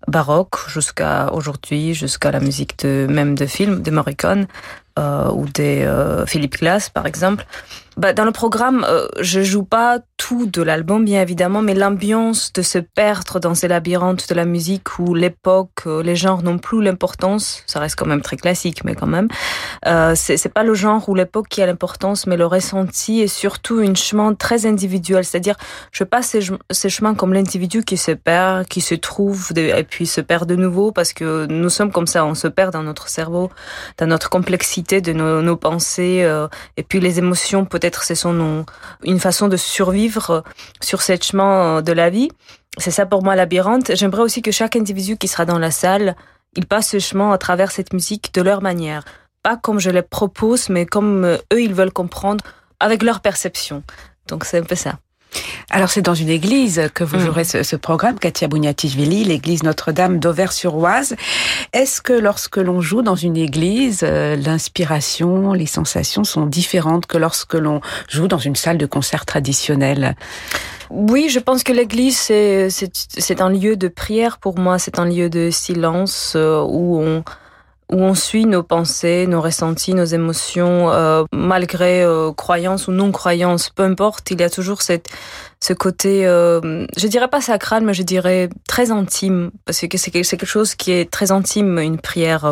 baroque 0.07 0.69
jusqu'à 0.69 1.31
aujourd'hui, 1.33 1.93
jusqu'à 1.93 2.31
la 2.31 2.39
musique 2.39 2.83
même 2.83 3.35
de 3.35 3.45
films 3.45 3.81
de 3.81 3.91
Morricone 3.91 4.47
euh, 4.97 5.31
ou 5.31 5.45
des 5.47 5.83
euh, 5.83 6.25
Philippe 6.25 6.57
Glass 6.57 6.89
par 6.89 7.05
exemple. 7.05 7.45
Bah, 7.97 8.13
dans 8.13 8.25
le 8.25 8.31
programme, 8.31 8.85
euh, 8.87 9.07
je 9.21 9.41
joue 9.41 9.63
pas 9.63 9.97
tout 10.17 10.45
de 10.45 10.61
l'album, 10.61 11.03
bien 11.03 11.19
évidemment, 11.19 11.63
mais 11.63 11.73
l'ambiance 11.73 12.53
de 12.53 12.61
se 12.61 12.77
perdre 12.77 13.39
dans 13.39 13.55
ces 13.55 13.67
labyrinthes 13.67 14.29
de 14.29 14.35
la 14.35 14.45
musique 14.45 14.99
où 14.99 15.15
l'époque, 15.15 15.81
euh, 15.87 16.03
les 16.03 16.15
genres 16.15 16.43
n'ont 16.43 16.59
plus 16.59 16.83
l'importance. 16.83 17.63
Ça 17.65 17.79
reste 17.79 17.95
quand 17.95 18.05
même 18.05 18.21
très 18.21 18.37
classique, 18.37 18.83
mais 18.83 18.93
quand 18.93 19.07
même. 19.07 19.27
Euh, 19.87 20.13
c'est 20.15 20.53
pas 20.53 20.61
le 20.61 20.75
genre 20.75 21.09
ou 21.09 21.15
l'époque 21.15 21.47
qui 21.49 21.59
a 21.63 21.65
l'importance, 21.65 22.27
mais 22.27 22.37
le 22.37 22.45
ressenti 22.45 23.21
et 23.21 23.27
surtout 23.27 23.81
une 23.81 23.95
chemin 23.95 24.35
très 24.35 24.67
individuel. 24.67 25.25
C'est-à-dire, 25.25 25.55
je 25.91 26.03
passe 26.03 26.27
ces, 26.27 26.41
ces 26.69 26.89
chemins 26.89 27.15
comme 27.15 27.33
l'individu 27.33 27.83
qui 27.83 27.97
se 27.97 28.11
perd, 28.11 28.67
qui 28.67 28.81
se 28.81 28.93
trouve 28.93 29.51
et 29.55 29.83
puis 29.89 30.05
se 30.05 30.21
perd 30.21 30.47
de 30.47 30.55
nouveau 30.55 30.91
parce 30.91 31.13
que 31.13 31.47
nous 31.47 31.69
sommes 31.69 31.91
comme 31.91 32.07
ça, 32.07 32.25
on 32.25 32.35
se 32.35 32.47
perd 32.47 32.73
dans 32.73 32.83
notre 32.83 33.09
cerveau, 33.09 33.49
dans 33.97 34.07
notre 34.07 34.29
complexité 34.29 35.01
de 35.01 35.13
nos, 35.13 35.57
pensées 35.57 36.23
euh, 36.23 36.47
et 36.75 36.83
puis 36.83 36.99
les 36.99 37.17
émotions 37.17 37.65
peut-être 37.65 37.87
peut-être 37.87 38.03
c'est 38.03 38.15
son 38.15 38.65
une 39.03 39.19
façon 39.19 39.47
de 39.47 39.55
survivre 39.55 40.43
sur 40.81 41.01
ce 41.01 41.13
chemin 41.21 41.81
de 41.81 41.91
la 41.93 42.09
vie. 42.09 42.29
C'est 42.77 42.91
ça 42.91 43.05
pour 43.05 43.23
moi 43.23 43.35
labyrinthe. 43.35 43.95
J'aimerais 43.95 44.23
aussi 44.23 44.41
que 44.41 44.51
chaque 44.51 44.75
individu 44.75 45.17
qui 45.17 45.27
sera 45.27 45.45
dans 45.45 45.57
la 45.59 45.71
salle, 45.71 46.15
il 46.55 46.65
passe 46.65 46.89
ce 46.89 46.99
chemin 46.99 47.31
à 47.31 47.37
travers 47.37 47.71
cette 47.71 47.93
musique 47.93 48.33
de 48.33 48.41
leur 48.41 48.61
manière. 48.61 49.03
Pas 49.41 49.57
comme 49.57 49.79
je 49.79 49.89
les 49.89 50.01
propose, 50.01 50.69
mais 50.69 50.85
comme 50.85 51.25
eux, 51.25 51.61
ils 51.61 51.73
veulent 51.73 51.93
comprendre 51.93 52.43
avec 52.79 53.03
leur 53.03 53.21
perception. 53.21 53.83
Donc 54.27 54.43
c'est 54.43 54.59
un 54.59 54.63
peu 54.63 54.75
ça. 54.75 54.99
Alors 55.69 55.89
c'est 55.89 56.01
dans 56.01 56.15
une 56.15 56.29
église 56.29 56.89
que 56.93 57.03
vous 57.03 57.17
mm. 57.17 57.19
jouerez 57.19 57.43
ce, 57.43 57.75
programme, 57.75 58.17
Katia 58.19 58.47
Bouniatichvili, 58.47 59.25
l'église 59.25 59.63
Notre-Dame 59.63 60.19
d'Auvers-sur-Oise. 60.19 61.15
Est-ce 61.73 62.01
que 62.01 62.13
lorsque 62.13 62.57
l'on 62.57 62.81
joue 62.81 63.01
dans 63.01 63.15
une 63.15 63.37
église, 63.37 64.01
euh, 64.03 64.35
l'inspiration, 64.35 65.53
les 65.53 65.65
sensations 65.65 66.23
sont 66.23 66.45
différentes 66.45 67.05
que 67.05 67.17
lorsque 67.17 67.55
l'on 67.55 67.81
joue 68.09 68.27
dans 68.27 68.37
une 68.37 68.55
salle 68.55 68.77
de 68.77 68.85
concert 68.85 69.25
traditionnelle? 69.25 70.15
Oui, 70.89 71.27
je 71.29 71.39
pense 71.39 71.63
que 71.63 71.73
l'église, 71.73 72.17
c'est 72.17 73.41
un 73.41 73.49
lieu 73.49 73.75
de 73.75 73.89
prière 73.89 74.37
pour 74.37 74.57
moi, 74.57 74.79
c'est 74.79 74.99
un 74.99 75.05
lieu 75.05 75.29
de 75.29 75.49
silence 75.51 76.33
euh, 76.35 76.61
où 76.61 77.01
on, 77.01 77.23
où 77.91 78.01
on 78.01 78.13
suit 78.13 78.45
nos 78.45 78.63
pensées, 78.63 79.27
nos 79.27 79.41
ressentis, 79.41 79.93
nos 79.93 80.05
émotions, 80.05 80.91
euh, 80.91 81.23
malgré 81.31 82.03
euh, 82.03 82.31
croyance 82.33 82.87
ou 82.87 82.91
non 82.91 83.11
croyance, 83.11 83.69
peu 83.69 83.83
importe, 83.83 84.29
il 84.31 84.41
y 84.41 84.43
a 84.43 84.49
toujours 84.49 84.81
cette, 84.81 85.07
ce 85.61 85.73
côté, 85.73 86.27
euh, 86.27 86.85
je 86.97 87.07
dirais 87.07 87.29
pas 87.29 87.39
sacral, 87.39 87.83
mais 87.83 87.93
je 87.93 88.03
dirais 88.03 88.49
très 88.67 88.91
intime, 88.91 89.51
parce 89.65 89.79
que 89.87 89.97
c'est 89.97 90.11
quelque 90.11 90.45
chose 90.45 90.75
qui 90.75 90.91
est 90.91 91.09
très 91.09 91.31
intime, 91.31 91.79
une 91.79 91.99
prière. 91.99 92.51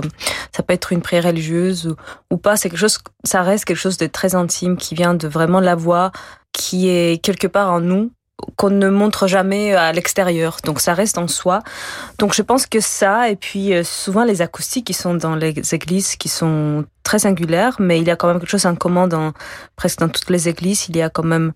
Ça 0.56 0.64
peut 0.64 0.74
être 0.74 0.94
une 0.94 1.02
prière 1.02 1.26
religieuse 1.26 1.88
ou, 1.88 1.96
ou 2.36 2.38
pas, 2.38 2.56
c'est 2.56 2.70
quelque 2.70 2.80
chose, 2.80 3.00
ça 3.26 3.42
reste 3.42 3.66
quelque 3.66 3.78
chose 3.78 3.98
de 3.98 4.08
très 4.08 4.36
intime 4.36 4.78
qui 4.78 4.96
vient 4.96 5.14
de 5.14 5.28
vraiment 5.28 5.60
la 5.60 5.76
voix 5.76 6.12
qui 6.54 6.88
est 6.88 7.22
quelque 7.22 7.48
part 7.48 7.70
en 7.70 7.82
nous 7.82 8.12
qu'on 8.56 8.70
ne 8.70 8.90
montre 8.90 9.28
jamais 9.28 9.74
à 9.74 9.92
l'extérieur. 9.92 10.58
Donc 10.64 10.82
ça 10.82 10.94
reste 10.94 11.18
en 11.18 11.28
soi. 11.28 11.62
Donc 12.20 12.34
je 12.34 12.42
pense 12.42 12.68
que 12.68 12.80
ça, 12.80 13.30
et 13.30 13.36
puis 13.36 13.74
euh, 13.74 13.84
souvent 13.84 14.24
les 14.24 14.42
acoustiques 14.42 14.88
qui 14.88 14.94
sont 14.94 15.14
dans 15.14 15.36
les 15.36 15.54
églises, 15.74 16.16
qui 16.16 16.30
sont 16.30 16.86
très 17.04 17.20
singulières, 17.20 17.78
mais 17.80 18.00
il 18.00 18.08
y 18.08 18.12
a 18.12 18.16
quand 18.16 18.28
même 18.28 18.40
quelque 18.40 18.50
chose 18.50 18.66
en 18.66 18.76
commun 18.76 19.08
dans 19.08 19.34
presque 19.76 20.00
dans 20.00 20.10
toutes 20.10 20.30
les 20.30 20.50
églises. 20.50 20.88
Il 20.90 20.98
y 20.98 21.02
a 21.02 21.10
quand 21.10 21.24
même, 21.24 21.54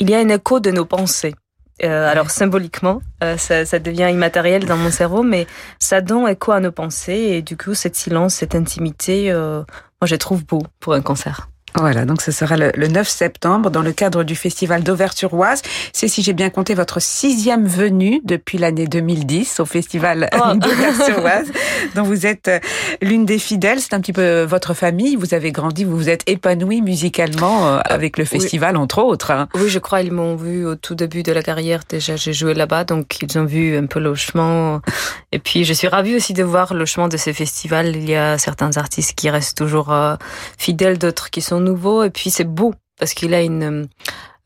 il 0.00 0.10
y 0.10 0.14
a 0.14 0.18
un 0.18 0.28
écho 0.28 0.60
de 0.60 0.70
nos 0.70 0.84
pensées. 0.84 1.34
Euh, 1.82 2.08
alors 2.08 2.30
symboliquement, 2.30 3.02
euh, 3.24 3.36
ça, 3.36 3.66
ça, 3.66 3.80
devient 3.80 4.08
immatériel 4.08 4.64
dans 4.64 4.76
mon 4.76 4.92
cerveau, 4.92 5.24
mais 5.24 5.48
ça 5.80 6.00
donne 6.00 6.28
écho 6.28 6.52
à 6.52 6.60
nos 6.60 6.70
pensées 6.70 7.12
et 7.12 7.42
du 7.42 7.56
coup, 7.56 7.74
cette 7.74 7.96
silence, 7.96 8.34
cette 8.34 8.54
intimité, 8.54 9.32
moi 9.32 9.64
je 10.04 10.14
trouve 10.14 10.44
beau 10.44 10.62
pour 10.78 10.94
un 10.94 11.02
concert. 11.02 11.48
Voilà, 11.76 12.04
donc 12.04 12.22
ce 12.22 12.30
sera 12.30 12.56
le, 12.56 12.72
9 12.76 13.08
septembre 13.08 13.70
dans 13.70 13.82
le 13.82 13.92
cadre 13.92 14.22
du 14.22 14.36
festival 14.36 14.84
d'Auvergne-sur-Oise. 14.84 15.62
C'est, 15.92 16.06
si 16.06 16.22
j'ai 16.22 16.32
bien 16.32 16.50
compté, 16.50 16.74
votre 16.74 17.00
sixième 17.00 17.66
venue 17.66 18.20
depuis 18.24 18.58
l'année 18.58 18.86
2010 18.86 19.58
au 19.58 19.64
festival 19.64 20.28
oh. 20.34 20.54
d'Auvergne-sur-Oise, 20.54 21.50
dont 21.96 22.04
vous 22.04 22.26
êtes 22.26 22.48
euh, 22.48 22.58
l'une 23.02 23.24
des 23.24 23.38
fidèles. 23.38 23.80
C'est 23.80 23.94
un 23.94 24.00
petit 24.00 24.12
peu 24.12 24.42
votre 24.42 24.72
famille. 24.74 25.16
Vous 25.16 25.34
avez 25.34 25.50
grandi, 25.50 25.84
vous 25.84 25.96
vous 25.96 26.08
êtes 26.08 26.22
épanoui 26.28 26.80
musicalement 26.80 27.66
euh, 27.66 27.80
avec 27.84 28.18
le 28.18 28.24
festival, 28.24 28.76
entre 28.76 29.02
autres. 29.02 29.32
Hein. 29.32 29.48
Oui, 29.54 29.68
je 29.68 29.78
crois 29.80 30.02
ils 30.02 30.12
m'ont 30.12 30.36
vu 30.36 30.66
au 30.66 30.76
tout 30.76 30.94
début 30.94 31.22
de 31.22 31.32
la 31.32 31.42
carrière. 31.42 31.80
Déjà, 31.88 32.14
j'ai 32.16 32.32
joué 32.32 32.54
là-bas, 32.54 32.84
donc 32.84 33.20
ils 33.20 33.38
ont 33.38 33.44
vu 33.44 33.76
un 33.76 33.86
peu 33.86 33.98
le 33.98 34.14
chemin. 34.14 34.80
Et 35.34 35.40
puis, 35.40 35.64
je 35.64 35.72
suis 35.72 35.88
ravie 35.88 36.14
aussi 36.14 36.32
de 36.32 36.44
voir 36.44 36.74
le 36.74 36.84
chemin 36.84 37.08
de 37.08 37.16
ces 37.16 37.32
festivals. 37.32 37.96
Il 37.96 38.08
y 38.08 38.14
a 38.14 38.38
certains 38.38 38.76
artistes 38.76 39.14
qui 39.16 39.28
restent 39.30 39.58
toujours 39.58 39.92
euh, 39.92 40.14
fidèles, 40.58 40.96
d'autres 40.96 41.28
qui 41.28 41.40
sont 41.40 41.58
nouveau 41.58 42.04
et 42.04 42.10
puis 42.10 42.30
c'est 42.30 42.44
beau 42.44 42.72
parce 43.00 43.14
qu'il 43.14 43.34
a 43.34 43.42
une 43.42 43.88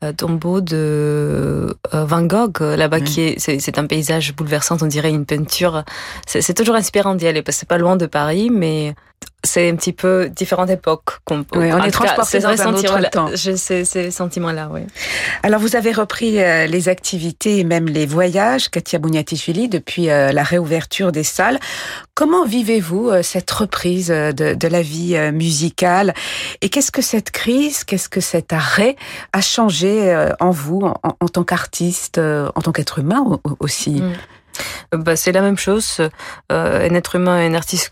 euh, 0.03 0.13
tombeau 0.13 0.61
de 0.61 1.77
euh, 1.93 2.05
Van 2.05 2.23
Gogh 2.23 2.61
là-bas 2.61 3.01
qui 3.01 3.21
est 3.21 3.39
c'est 3.39 3.77
un 3.77 3.85
paysage 3.85 4.35
bouleversant 4.35 4.77
on 4.81 4.87
dirait 4.87 5.11
une 5.11 5.27
peinture. 5.27 5.83
C'est 6.25 6.55
toujours 6.55 6.73
inspirant 6.73 7.13
d'y 7.13 7.27
aller 7.27 7.43
parce 7.43 7.57
que 7.57 7.59
c'est 7.59 7.69
pas 7.69 7.77
loin 7.77 7.95
de 7.95 8.07
Paris 8.07 8.49
mais 8.51 8.95
c'est 9.43 9.69
un 9.69 9.75
petit 9.77 9.93
peu 9.93 10.29
différente 10.29 10.69
époque. 10.69 11.19
On, 11.31 11.45
oui, 11.55 11.71
on 11.71 11.81
est 11.81 11.91
transporté 11.91 12.39
dans 12.39 12.61
un 12.61 12.73
autre 12.73 13.09
temps. 13.09 13.29
J'ai 13.33 13.55
ces, 13.55 13.85
ces 13.85 14.11
sentiments-là, 14.11 14.69
oui. 14.71 14.81
Alors, 15.43 15.61
vous 15.61 15.77
avez 15.77 15.93
repris 15.93 16.41
euh, 16.41 16.67
les 16.67 16.89
activités 16.89 17.59
et 17.59 17.63
même 17.63 17.87
les 17.87 18.05
voyages, 18.05 18.69
Katia 18.69 18.99
Bouniatichvili, 18.99 19.69
depuis 19.69 20.09
euh, 20.09 20.33
la 20.33 20.43
réouverture 20.43 21.13
des 21.13 21.23
salles. 21.23 21.57
Comment 22.15 22.45
vivez-vous 22.45 23.09
euh, 23.09 23.23
cette 23.23 23.49
reprise 23.49 24.09
de, 24.09 24.55
de, 24.55 24.67
la 24.67 24.81
vie 24.81 25.17
musicale? 25.31 26.13
Et 26.59 26.67
qu'est-ce 26.67 26.91
que 26.91 27.01
cette 27.01 27.31
crise, 27.31 27.85
qu'est-ce 27.85 28.09
que 28.09 28.19
cet 28.19 28.51
arrêt 28.51 28.97
a 29.31 29.39
changé 29.39 30.15
en 30.41 30.51
vous, 30.51 30.81
en, 30.81 31.15
en 31.17 31.27
tant 31.29 31.45
qu'artiste, 31.45 32.19
en 32.19 32.61
tant 32.61 32.73
qu'être 32.73 32.99
humain 32.99 33.23
aussi? 33.59 34.01
Mm. 34.91 34.97
bah, 34.97 35.15
C'est 35.15 35.31
la 35.31 35.41
même 35.41 35.57
chose. 35.57 36.01
un 36.49 36.93
être 36.93 37.15
humain, 37.15 37.37
un 37.37 37.53
artiste 37.53 37.89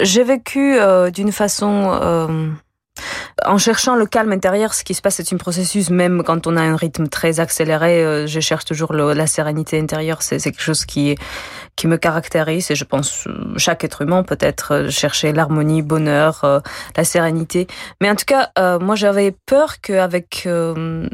j'ai 0.00 0.24
vécu 0.24 0.76
euh, 0.78 1.10
d'une 1.10 1.32
façon 1.32 1.90
euh, 2.02 2.50
en 3.44 3.58
cherchant 3.58 3.96
le 3.96 4.06
calme 4.06 4.32
intérieur, 4.32 4.74
ce 4.74 4.84
qui 4.84 4.94
se 4.94 5.02
passe, 5.02 5.16
c'est 5.16 5.32
un 5.32 5.36
processus, 5.36 5.90
même 5.90 6.22
quand 6.22 6.46
on 6.46 6.56
a 6.56 6.62
un 6.62 6.76
rythme 6.76 7.08
très 7.08 7.40
accéléré, 7.40 8.04
euh, 8.04 8.26
je 8.26 8.40
cherche 8.40 8.64
toujours 8.64 8.92
la 8.92 9.26
sérénité 9.26 9.78
intérieure. 9.78 10.22
C'est 10.22 10.38
quelque 10.38 10.62
chose 10.62 10.84
qui, 10.84 11.16
qui 11.76 11.88
me 11.88 11.96
caractérise 11.96 12.70
et 12.70 12.74
je 12.74 12.84
pense 12.84 13.26
chaque 13.56 13.84
être 13.84 14.02
humain 14.02 14.22
peut-être 14.22 14.74
euh, 14.74 14.90
chercher 14.90 15.32
l'harmonie, 15.32 15.82
bonheur, 15.82 16.44
euh, 16.44 16.60
la 16.96 17.04
sérénité. 17.04 17.66
Mais 18.00 18.10
en 18.10 18.14
tout 18.14 18.24
cas, 18.26 18.50
euh, 18.58 18.78
moi 18.78 18.94
j'avais 18.94 19.34
peur 19.46 19.80
qu'avec 19.80 20.48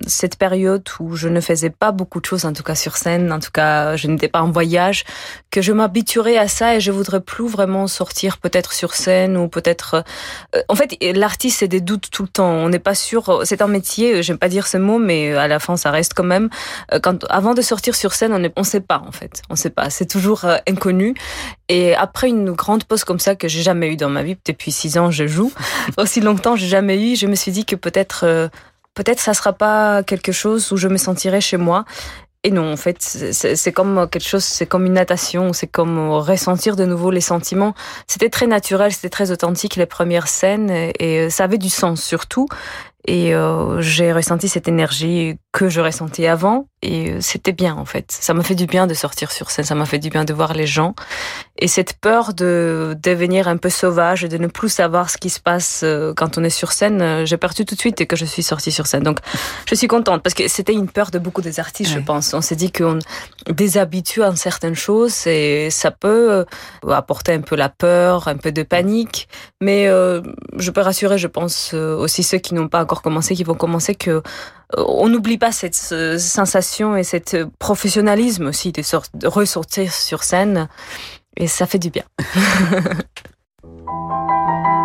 cette 0.06 0.36
période 0.36 0.88
où 0.98 1.16
je 1.16 1.28
ne 1.28 1.40
faisais 1.40 1.70
pas 1.70 1.92
beaucoup 1.92 2.20
de 2.20 2.26
choses, 2.26 2.44
en 2.44 2.52
tout 2.52 2.62
cas 2.62 2.74
sur 2.74 2.96
scène, 2.96 3.32
en 3.32 3.40
tout 3.40 3.50
cas 3.52 3.96
je 3.96 4.08
n'étais 4.08 4.28
pas 4.28 4.42
en 4.42 4.50
voyage, 4.50 5.04
que 5.50 5.62
je 5.62 5.72
m'habituerais 5.72 6.36
à 6.36 6.48
ça 6.48 6.76
et 6.76 6.80
je 6.80 6.90
voudrais 6.90 7.20
plus 7.20 7.48
vraiment 7.48 7.86
sortir 7.86 8.38
peut-être 8.38 8.72
sur 8.72 8.94
scène 8.94 9.36
ou 9.36 9.48
peut-être... 9.48 10.04
En 10.68 10.74
fait, 10.74 10.96
l'artiste 11.14 11.60
c'est 11.60 11.68
des 11.70 11.80
doutes 11.80 12.10
tout 12.10 12.22
le 12.22 12.28
temps. 12.28 12.50
On 12.50 12.68
n'est 12.68 12.78
pas 12.78 12.94
sûr. 12.94 13.40
C'est 13.44 13.62
un 13.62 13.66
métier. 13.66 14.22
J'aime 14.22 14.36
pas 14.36 14.50
dire 14.50 14.66
ce 14.66 14.76
mot, 14.76 14.98
mais 14.98 15.32
à 15.34 15.48
la 15.48 15.58
fin 15.58 15.78
ça 15.78 15.90
reste 15.90 16.12
quand 16.12 16.24
même. 16.24 16.50
Quand 17.02 17.24
avant 17.30 17.54
de 17.54 17.62
sortir 17.62 17.94
sur 17.94 18.12
scène, 18.12 18.34
on 18.34 18.38
ne 18.38 18.50
on 18.56 18.64
sait 18.64 18.80
pas 18.80 19.02
en 19.06 19.12
fait. 19.12 19.40
On 19.48 19.56
sait 19.56 19.70
pas. 19.70 19.88
C'est 19.88 20.06
toujours 20.06 20.44
euh, 20.44 20.56
inconnu. 20.68 21.14
Et 21.68 21.94
après 21.94 22.28
une 22.28 22.52
grande 22.52 22.84
pause 22.84 23.04
comme 23.04 23.18
ça 23.18 23.34
que 23.36 23.48
j'ai 23.48 23.62
jamais 23.62 23.92
eu 23.92 23.96
dans 23.96 24.10
ma 24.10 24.22
vie, 24.22 24.36
depuis 24.44 24.72
six 24.72 24.98
ans 24.98 25.10
je 25.10 25.26
joue, 25.26 25.52
aussi 25.96 26.20
longtemps 26.20 26.56
j'ai 26.56 26.68
jamais 26.68 27.12
eu, 27.12 27.16
je 27.16 27.26
me 27.26 27.34
suis 27.34 27.52
dit 27.52 27.64
que 27.64 27.76
peut-être 27.76 28.24
euh, 28.24 28.48
peut-être 28.94 29.20
ça 29.20 29.34
sera 29.34 29.52
pas 29.52 30.02
quelque 30.02 30.32
chose 30.32 30.72
où 30.72 30.76
je 30.76 30.88
me 30.88 30.96
sentirai 30.96 31.40
chez 31.40 31.56
moi. 31.56 31.84
Et 32.42 32.50
non, 32.52 32.72
en 32.72 32.76
fait, 32.76 32.96
c'est 33.02 33.72
comme 33.72 34.08
quelque 34.10 34.26
chose, 34.26 34.44
c'est 34.44 34.64
comme 34.64 34.86
une 34.86 34.94
natation, 34.94 35.52
c'est 35.52 35.66
comme 35.66 36.08
ressentir 36.10 36.74
de 36.74 36.86
nouveau 36.86 37.10
les 37.10 37.20
sentiments. 37.20 37.74
C'était 38.06 38.30
très 38.30 38.46
naturel, 38.46 38.92
c'était 38.92 39.10
très 39.10 39.30
authentique 39.30 39.76
les 39.76 39.84
premières 39.84 40.26
scènes 40.26 40.70
et 40.70 41.28
ça 41.28 41.44
avait 41.44 41.58
du 41.58 41.68
sens 41.68 42.02
surtout. 42.02 42.46
Et 43.12 43.34
euh, 43.34 43.80
j'ai 43.80 44.12
ressenti 44.12 44.48
cette 44.48 44.68
énergie 44.68 45.36
que 45.50 45.68
je 45.68 45.80
ressentais 45.80 46.28
avant 46.28 46.68
et 46.80 47.10
euh, 47.10 47.20
c'était 47.20 47.50
bien 47.50 47.74
en 47.74 47.84
fait. 47.84 48.06
Ça 48.08 48.34
m'a 48.34 48.44
fait 48.44 48.54
du 48.54 48.66
bien 48.66 48.86
de 48.86 48.94
sortir 48.94 49.32
sur 49.32 49.50
scène, 49.50 49.64
ça 49.64 49.74
m'a 49.74 49.84
fait 49.84 49.98
du 49.98 50.10
bien 50.10 50.24
de 50.24 50.32
voir 50.32 50.54
les 50.54 50.68
gens. 50.68 50.94
Et 51.58 51.66
cette 51.66 51.94
peur 51.94 52.34
de 52.34 52.96
devenir 53.02 53.48
un 53.48 53.56
peu 53.56 53.68
sauvage 53.68 54.22
et 54.22 54.28
de 54.28 54.38
ne 54.38 54.46
plus 54.46 54.68
savoir 54.68 55.10
ce 55.10 55.18
qui 55.18 55.28
se 55.28 55.40
passe 55.40 55.80
euh, 55.82 56.14
quand 56.14 56.38
on 56.38 56.44
est 56.44 56.50
sur 56.50 56.70
scène, 56.70 57.26
j'ai 57.26 57.36
perdu 57.36 57.64
tout 57.64 57.74
de 57.74 57.80
suite 57.80 58.00
et 58.00 58.06
que 58.06 58.14
je 58.14 58.24
suis 58.24 58.44
sortie 58.44 58.70
sur 58.70 58.86
scène. 58.86 59.02
Donc 59.02 59.18
je 59.66 59.74
suis 59.74 59.88
contente 59.88 60.22
parce 60.22 60.34
que 60.34 60.46
c'était 60.46 60.72
une 60.72 60.88
peur 60.88 61.10
de 61.10 61.18
beaucoup 61.18 61.42
des 61.42 61.58
artistes, 61.58 61.92
je 61.92 61.98
pense. 61.98 62.32
On 62.32 62.40
s'est 62.40 62.54
dit 62.54 62.70
qu'on 62.70 63.00
déshabitue 63.48 64.22
à 64.22 64.36
certaines 64.36 64.76
choses 64.76 65.26
et 65.26 65.68
ça 65.70 65.90
peut 65.90 66.46
apporter 66.88 67.32
un 67.32 67.40
peu 67.40 67.56
la 67.56 67.70
peur, 67.70 68.28
un 68.28 68.36
peu 68.36 68.52
de 68.52 68.62
panique. 68.62 69.28
Mais 69.60 69.86
je 69.86 70.70
peux 70.70 70.80
rassurer, 70.80 71.18
je 71.18 71.26
pense, 71.26 71.74
aussi 71.74 72.22
ceux 72.22 72.38
qui 72.38 72.54
n'ont 72.54 72.68
pas 72.68 72.80
encore 72.80 72.99
commencé, 73.02 73.34
qui 73.34 73.44
vont 73.44 73.54
commencer, 73.54 73.94
que 73.94 74.10
euh, 74.10 74.20
on 74.76 75.08
n'oublie 75.08 75.38
pas 75.38 75.52
cette 75.52 75.74
sensation 75.74 76.96
et 76.96 77.04
cet 77.04 77.36
professionnalisme 77.58 78.46
aussi 78.46 78.72
de, 78.72 78.82
de 79.14 79.26
ressortir 79.26 79.92
sur 79.92 80.22
scène. 80.22 80.68
Et 81.36 81.46
ça 81.46 81.66
fait 81.66 81.78
du 81.78 81.90
bien. 81.90 82.04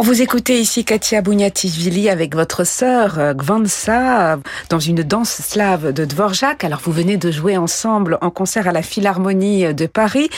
Vous 0.00 0.22
écoutez 0.22 0.60
ici 0.60 0.84
Katia 0.84 1.22
Bouniatisvili 1.22 2.08
avec 2.08 2.34
votre 2.34 2.64
sœur 2.64 3.18
euh, 3.18 3.34
Gvansa 3.34 4.38
dans 4.70 4.78
une 4.78 5.02
danse 5.02 5.30
slave 5.30 5.92
de 5.92 6.04
Dvorak. 6.04 6.62
Alors 6.62 6.80
vous 6.84 6.92
venez 6.92 7.16
de 7.16 7.30
jouer 7.32 7.56
ensemble 7.56 8.16
en 8.20 8.30
concert 8.30 8.68
à 8.68 8.72
la 8.72 8.82
Philharmonie 8.82 9.74
de 9.74 9.86
Paris. 9.86 10.30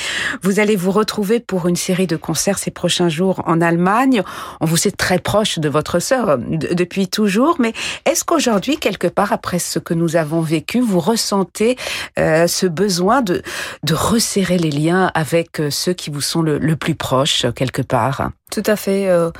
Vous 0.43 0.61
allez 0.61 0.77
vous 0.77 0.91
retrouver 0.91 1.41
pour 1.41 1.69
une 1.69 1.77
série 1.77 2.07
de 2.07 2.17
concerts 2.17 2.59
ces 2.59 2.71
prochains 2.71 3.11
jours 3.11 3.43
en 3.47 3.61
Allemagne. 3.61 4.23
On 4.61 4.65
vous 4.65 4.89
est 4.89 4.97
très 4.97 5.19
proche 5.19 5.59
de 5.59 5.69
votre 5.69 5.99
sœur 5.99 6.39
depuis 6.39 7.09
toujours, 7.09 7.57
mais 7.61 7.75
est-ce 8.07 8.25
qu'aujourd'hui, 8.25 8.79
quelque 8.79 9.09
part 9.09 9.33
après 9.33 9.59
ce 9.59 9.79
que 9.79 9.93
nous 9.93 10.17
avons 10.17 10.41
vécu, 10.41 10.81
vous 10.81 11.01
ressentez 11.01 11.77
euh, 12.19 12.47
ce 12.47 12.67
besoin 12.67 13.21
de, 13.21 13.43
de 13.85 13.95
resserrer 13.95 14.57
les 14.57 14.71
liens 14.71 15.11
avec 15.15 15.61
euh, 15.61 15.71
ceux 15.71 15.93
qui 15.93 16.11
vous 16.11 16.23
sont 16.23 16.41
le, 16.41 16.59
le 16.59 16.77
plus 16.77 16.95
proches 16.95 17.47
quelque 17.55 17.83
part? 17.83 18.31
Tout 18.51 18.63
à 18.67 18.77
fait. 18.77 19.09
Euh, 19.09 19.31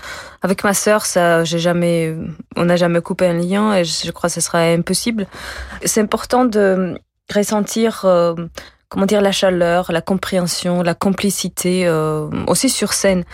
avec 0.43 0.65
ma 0.65 0.75
sœur, 0.75 1.05
ça, 1.05 1.45
j'ai 1.45 1.59
jamais, 1.59 2.17
on 2.57 2.65
n'a 2.65 2.77
jamais 2.77 3.01
coupé 3.01 3.27
un 3.27 3.35
lien 3.35 3.75
et 3.75 3.85
je 3.85 4.11
crois 4.11 4.29
que 4.29 4.35
ce 4.35 4.41
sera 4.41 4.61
impossible. 4.61 5.27
C'est 5.85 6.01
important 6.01 6.45
de 6.45 6.99
ressentir, 7.35 8.03
euh, 8.05 8.35
comment 8.89 9.07
dire, 9.07 9.21
la 9.21 9.33
chaleur, 9.33 9.93
la 9.93 10.01
compréhension, 10.01 10.83
la 10.83 10.95
complicité, 10.95 11.87
euh, 11.87 12.29
aussi 12.47 12.69
sur 12.69 12.93
scène. 12.93 13.25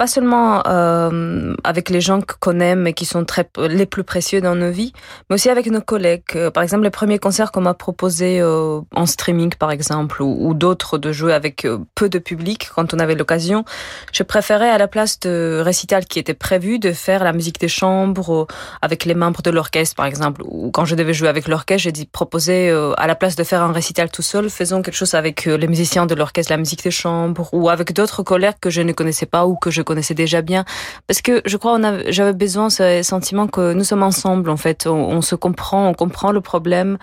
Pas 0.00 0.06
seulement 0.06 0.62
euh, 0.66 1.54
avec 1.62 1.90
les 1.90 2.00
gens 2.00 2.20
qu'on 2.40 2.58
aime 2.58 2.86
et 2.86 2.94
qui 2.94 3.04
sont 3.04 3.26
très 3.26 3.46
les 3.68 3.84
plus 3.84 4.02
précieux 4.02 4.40
dans 4.40 4.54
nos 4.54 4.70
vies, 4.70 4.94
mais 5.28 5.34
aussi 5.34 5.50
avec 5.50 5.66
nos 5.66 5.82
collègues. 5.82 6.22
Euh, 6.36 6.50
par 6.50 6.62
exemple, 6.62 6.84
les 6.84 6.90
premiers 6.90 7.18
concerts 7.18 7.52
qu'on 7.52 7.60
m'a 7.60 7.74
proposés 7.74 8.40
euh, 8.40 8.80
en 8.94 9.04
streaming, 9.04 9.52
par 9.56 9.70
exemple, 9.70 10.22
ou, 10.22 10.54
d'autres 10.54 10.96
de 10.96 11.12
jouer 11.12 11.34
avec 11.34 11.66
euh, 11.66 11.80
peu 11.94 12.08
de 12.08 12.18
public 12.18 12.70
quand 12.74 12.94
on 12.94 12.98
avait 12.98 13.14
l'occasion, 13.14 13.66
je 14.10 14.22
préférais 14.22 14.70
à 14.70 14.78
la 14.78 14.88
place 14.88 15.20
de 15.20 15.60
récital 15.62 16.06
qui 16.06 16.18
était 16.18 16.32
prévu 16.32 16.78
de 16.78 16.92
faire 16.92 17.22
la 17.22 17.34
musique 17.34 17.60
des 17.60 17.68
chambres 17.68 18.46
avec 18.80 19.04
les 19.04 19.14
membres 19.14 19.42
de 19.42 19.50
l'orchestre, 19.50 19.96
par 19.96 20.06
exemple. 20.06 20.40
Ou 20.46 20.70
quand 20.70 20.86
je 20.86 20.94
devais 20.94 21.12
jouer 21.12 21.28
avec 21.28 21.46
l'orchestre, 21.46 21.82
j'ai 21.82 21.92
dit 21.92 22.06
proposer 22.06 22.70
à 22.96 23.06
la 23.06 23.16
place 23.16 23.36
de 23.36 23.44
faire 23.44 23.62
un 23.62 23.72
récital 23.72 24.10
tout 24.10 24.22
seul, 24.22 24.48
faisons 24.48 24.80
quelque 24.80 24.96
chose 24.96 25.12
avec 25.12 25.44
les 25.44 25.68
musiciens 25.68 26.06
de 26.06 26.14
l'orchestre, 26.14 26.50
la 26.50 26.56
musique 26.56 26.82
des 26.82 26.90
chambres, 26.90 27.50
ou 27.52 27.68
avec 27.68 27.92
d'autres 27.92 28.22
collègues 28.22 28.60
que 28.62 28.70
je 28.70 28.80
ne 28.80 28.92
connaissais 28.92 29.26
pas 29.26 29.46
ou 29.46 29.56
que 29.56 29.70
je 29.70 29.82
connaissais 29.90 30.14
déjà 30.14 30.40
bien. 30.40 30.64
Parce 31.08 31.20
que 31.20 31.42
je 31.44 31.56
crois 31.56 31.74
on 31.74 32.02
j'avais 32.08 32.32
besoin 32.32 32.70
ce 32.70 33.02
sentiment 33.02 33.48
que 33.48 33.72
nous 33.72 33.84
sommes 33.84 34.04
ensemble 34.04 34.48
en 34.50 34.56
fait, 34.56 34.86
on, 34.86 34.92
on, 34.92 35.20
se 35.20 35.34
comprend, 35.34 35.88
on 35.88 35.94
comprend 35.94 36.30
le 36.30 36.40
problème 36.40 36.96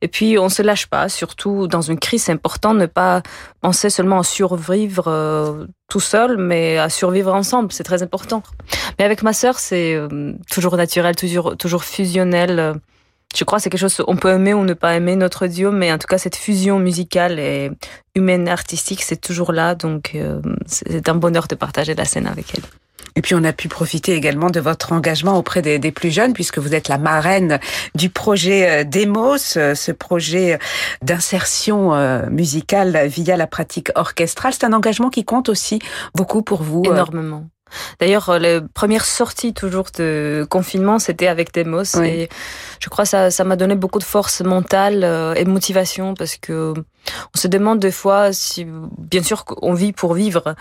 et 0.00 0.08
puis 0.08 0.38
on 0.38 0.48
se 0.48 0.62
lâche 0.62 0.86
pas. 0.86 1.08
Surtout 1.08 1.66
dans 1.66 1.82
une 1.82 1.98
crise, 1.98 2.24
c'est 2.24 2.32
important 2.32 2.72
de 2.74 2.80
ne 2.80 2.86
pas 2.86 3.22
penser 3.60 3.90
seulement 3.90 4.20
à 4.20 4.22
survivre 4.22 5.08
euh, 5.08 5.66
tout 5.88 6.00
seul, 6.00 6.38
mais 6.38 6.78
à 6.78 6.88
survivre 6.88 7.34
ensemble. 7.34 7.72
C'est 7.72 7.84
très 7.84 8.02
important. 8.02 8.42
Mais 8.98 9.04
avec 9.04 9.22
ma 9.22 9.34
sœur, 9.34 9.58
c'est 9.58 9.94
euh, 9.94 10.32
toujours 10.50 10.76
naturel, 10.76 11.14
toujours 11.16 11.56
toujours 11.58 11.84
fusionnel. 11.84 12.80
Je 13.34 13.44
crois 13.44 13.58
que 13.58 13.62
c'est 13.62 13.70
quelque 13.70 13.80
chose 13.80 14.02
on 14.08 14.16
peut 14.16 14.30
aimer 14.30 14.54
ou 14.54 14.64
ne 14.64 14.74
pas 14.74 14.94
aimer 14.94 15.16
notre 15.16 15.46
duo, 15.46 15.70
mais 15.70 15.92
en 15.92 15.98
tout 15.98 16.08
cas 16.08 16.18
cette 16.18 16.36
fusion 16.36 16.78
musicale 16.78 17.38
et 17.38 17.70
humaine 18.14 18.48
artistique, 18.48 19.02
c'est 19.02 19.20
toujours 19.20 19.52
là. 19.52 19.74
Donc 19.74 20.12
euh, 20.14 20.40
c'est 20.66 21.08
un 21.08 21.14
bonheur 21.14 21.46
de 21.46 21.54
partager 21.54 21.94
la 21.94 22.04
scène 22.04 22.26
avec 22.26 22.46
elle. 22.54 22.62
Et 23.16 23.22
puis 23.22 23.34
on 23.34 23.42
a 23.44 23.52
pu 23.52 23.68
profiter 23.68 24.14
également 24.14 24.50
de 24.50 24.60
votre 24.60 24.92
engagement 24.92 25.36
auprès 25.36 25.62
des, 25.62 25.78
des, 25.78 25.90
plus 25.90 26.10
jeunes, 26.10 26.32
puisque 26.32 26.58
vous 26.58 26.74
êtes 26.74 26.88
la 26.88 26.98
marraine 26.98 27.58
du 27.94 28.08
projet 28.08 28.84
Demos, 28.84 29.36
ce 29.38 29.92
projet 29.92 30.58
d'insertion 31.02 32.28
musicale 32.30 33.06
via 33.08 33.36
la 33.36 33.48
pratique 33.48 33.90
orchestrale. 33.96 34.52
C'est 34.52 34.64
un 34.64 34.72
engagement 34.72 35.10
qui 35.10 35.24
compte 35.24 35.48
aussi 35.48 35.80
beaucoup 36.14 36.42
pour 36.42 36.62
vous. 36.62 36.82
Énormément. 36.84 37.46
D'ailleurs, 37.98 38.38
les 38.38 38.60
premières 38.74 39.04
sorties 39.04 39.54
toujours 39.54 39.86
de 39.96 40.46
confinement, 40.50 40.98
c'était 40.98 41.28
avec 41.28 41.52
Demos. 41.54 41.96
Oui. 41.96 42.08
Et 42.08 42.28
je 42.80 42.88
crois 42.88 43.04
que 43.04 43.10
ça, 43.10 43.30
ça 43.30 43.44
m'a 43.44 43.56
donné 43.56 43.74
beaucoup 43.74 43.98
de 43.98 44.04
force 44.04 44.40
mentale 44.40 45.04
euh, 45.04 45.34
et 45.34 45.44
de 45.44 45.50
motivation 45.50 46.14
parce 46.14 46.36
que 46.36 46.74
on 47.34 47.38
se 47.38 47.48
demande 47.48 47.78
des 47.78 47.90
fois 47.90 48.32
si, 48.32 48.66
bien 48.98 49.22
sûr, 49.22 49.44
on 49.62 49.74
vit 49.74 49.92
pour 49.92 50.14
vivre, 50.14 50.54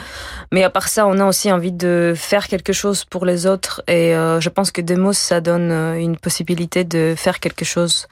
mais 0.51 0.63
à 0.63 0.69
part 0.69 0.87
ça, 0.87 1.05
on 1.05 1.19
a 1.19 1.25
aussi 1.25 1.51
envie 1.51 1.71
de 1.71 2.13
faire 2.15 2.47
quelque 2.47 2.73
chose 2.73 3.05
pour 3.05 3.25
les 3.25 3.45
autres. 3.45 3.83
Et 3.87 4.15
euh, 4.15 4.39
je 4.39 4.49
pense 4.49 4.71
que 4.71 4.81
Demos, 4.81 5.13
ça 5.13 5.41
donne 5.41 5.71
euh, 5.71 5.95
une 5.95 6.17
possibilité 6.17 6.83
de 6.83 7.13
faire 7.17 7.39
quelque 7.39 7.65
chose 7.65 8.07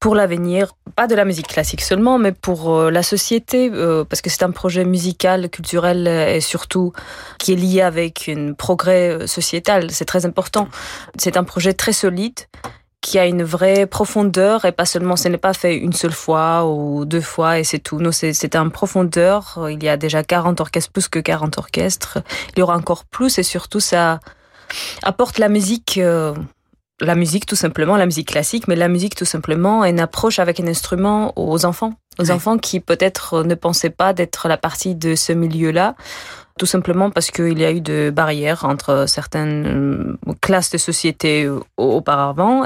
pour 0.00 0.14
l'avenir, 0.14 0.72
pas 0.94 1.06
de 1.06 1.14
la 1.14 1.24
musique 1.24 1.48
classique 1.48 1.80
seulement, 1.80 2.18
mais 2.18 2.32
pour 2.32 2.74
euh, 2.74 2.90
la 2.90 3.02
société, 3.02 3.70
euh, 3.72 4.04
parce 4.04 4.20
que 4.22 4.30
c'est 4.30 4.42
un 4.42 4.50
projet 4.50 4.84
musical, 4.84 5.48
culturel 5.50 6.06
et 6.06 6.40
surtout 6.40 6.92
qui 7.38 7.52
est 7.52 7.56
lié 7.56 7.80
avec 7.80 8.28
un 8.28 8.52
progrès 8.52 9.26
sociétal. 9.26 9.90
C'est 9.90 10.04
très 10.04 10.26
important. 10.26 10.68
C'est 11.18 11.36
un 11.36 11.44
projet 11.44 11.72
très 11.72 11.92
solide 11.92 12.40
qui 13.06 13.18
a 13.20 13.26
une 13.26 13.44
vraie 13.44 13.86
profondeur 13.86 14.64
et 14.64 14.72
pas 14.72 14.84
seulement, 14.84 15.14
ce 15.14 15.28
n'est 15.28 15.38
pas 15.38 15.54
fait 15.54 15.76
une 15.76 15.92
seule 15.92 16.12
fois 16.12 16.66
ou 16.66 17.04
deux 17.04 17.20
fois 17.20 17.60
et 17.60 17.64
c'est 17.64 17.78
tout. 17.78 18.00
Non, 18.00 18.10
c'est 18.10 18.56
un 18.56 18.68
profondeur. 18.68 19.68
Il 19.70 19.82
y 19.82 19.88
a 19.88 19.96
déjà 19.96 20.24
40 20.24 20.60
orchestres, 20.60 20.90
plus 20.90 21.08
que 21.08 21.20
40 21.20 21.56
orchestres. 21.58 22.18
Il 22.54 22.58
y 22.58 22.62
aura 22.62 22.76
encore 22.76 23.04
plus 23.04 23.38
et 23.38 23.44
surtout 23.44 23.78
ça 23.78 24.18
apporte 25.04 25.38
la 25.38 25.48
musique 25.48 25.98
euh, 25.98 26.34
la 27.00 27.14
musique 27.14 27.46
tout 27.46 27.56
simplement, 27.56 27.96
la 27.96 28.06
musique 28.06 28.28
classique, 28.28 28.68
mais 28.68 28.76
la 28.76 28.88
musique 28.88 29.14
tout 29.14 29.24
simplement, 29.24 29.84
une 29.84 30.00
approche 30.00 30.38
avec 30.38 30.60
un 30.60 30.66
instrument 30.66 31.32
aux 31.36 31.64
enfants, 31.64 31.94
aux 32.18 32.30
enfants 32.30 32.58
qui 32.58 32.80
peut-être 32.80 33.42
ne 33.42 33.54
pensaient 33.54 33.90
pas 33.90 34.12
d'être 34.12 34.48
la 34.48 34.56
partie 34.56 34.94
de 34.94 35.14
ce 35.14 35.32
milieu-là, 35.32 35.94
tout 36.58 36.66
simplement 36.66 37.10
parce 37.10 37.30
qu'il 37.30 37.58
y 37.58 37.64
a 37.64 37.70
eu 37.70 37.80
de 37.80 38.10
barrières 38.10 38.64
entre 38.64 39.04
certaines 39.06 40.16
classes 40.40 40.70
de 40.70 40.78
société 40.78 41.48
auparavant. 41.76 42.64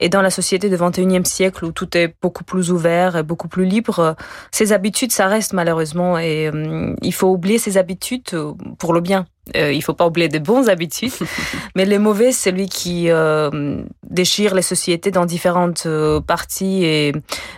Et 0.00 0.08
dans 0.08 0.22
la 0.22 0.30
société 0.30 0.68
du 0.68 0.76
21e 0.76 1.24
siècle 1.24 1.64
où 1.64 1.72
tout 1.72 1.96
est 1.96 2.14
beaucoup 2.22 2.44
plus 2.44 2.70
ouvert 2.70 3.16
et 3.16 3.22
beaucoup 3.22 3.48
plus 3.48 3.64
libre, 3.64 4.16
ces 4.50 4.72
habitudes, 4.72 5.12
ça 5.12 5.26
reste 5.26 5.52
malheureusement 5.52 6.18
et 6.18 6.50
euh, 6.52 6.94
il 7.02 7.12
faut 7.12 7.28
oublier 7.28 7.58
ces 7.58 7.78
habitudes 7.78 8.30
pour 8.78 8.92
le 8.92 9.00
bien. 9.00 9.26
Euh, 9.56 9.72
il 9.72 9.82
faut 9.82 9.92
pas 9.92 10.06
oublier 10.06 10.28
de 10.28 10.38
bonnes 10.38 10.68
habitudes, 10.68 11.12
mais 11.74 11.84
les 11.84 11.98
mauvais, 11.98 12.30
c'est 12.30 12.52
lui 12.52 12.68
qui 12.68 13.10
euh, 13.10 13.82
déchire 14.08 14.54
les 14.54 14.62
sociétés 14.62 15.10
dans 15.10 15.26
différentes 15.26 15.82
euh, 15.86 16.20
parties 16.20 16.84
et 16.84 17.12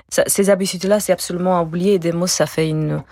ça, 0.09 0.25
ces 0.27 0.49
habitudes-là, 0.49 0.99
c'est 0.99 1.13
absolument 1.13 1.59
à 1.59 1.63
oublier. 1.63 1.95
Et 1.95 1.99
Demos, 1.99 2.27
ça 2.27 2.47
fait 2.47 2.71
une 2.71 3.03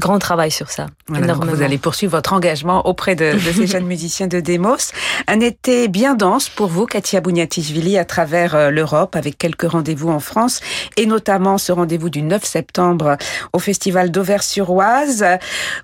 grand 0.00 0.18
travail 0.18 0.50
sur 0.50 0.70
ça. 0.70 0.86
Voilà, 1.06 1.34
vous 1.34 1.62
allez 1.62 1.78
poursuivre 1.78 2.16
votre 2.16 2.32
engagement 2.32 2.86
auprès 2.86 3.14
de, 3.14 3.32
de 3.32 3.52
ces 3.52 3.66
jeunes 3.68 3.86
musiciens 3.86 4.26
de 4.26 4.40
Demos. 4.40 4.90
Un 5.28 5.40
été 5.40 5.86
bien 5.88 6.14
dense 6.14 6.48
pour 6.48 6.66
vous, 6.66 6.86
Katia 6.86 7.20
Bouniatishvili, 7.20 7.96
à 7.96 8.04
travers 8.04 8.54
euh, 8.56 8.70
l'Europe, 8.70 9.14
avec 9.14 9.38
quelques 9.38 9.70
rendez-vous 9.70 10.10
en 10.10 10.18
France, 10.18 10.60
et 10.96 11.06
notamment 11.06 11.58
ce 11.58 11.70
rendez-vous 11.70 12.10
du 12.10 12.22
9 12.22 12.44
septembre 12.44 13.16
au 13.52 13.58
Festival 13.60 14.10
d'Auvers-sur-Oise. 14.10 15.24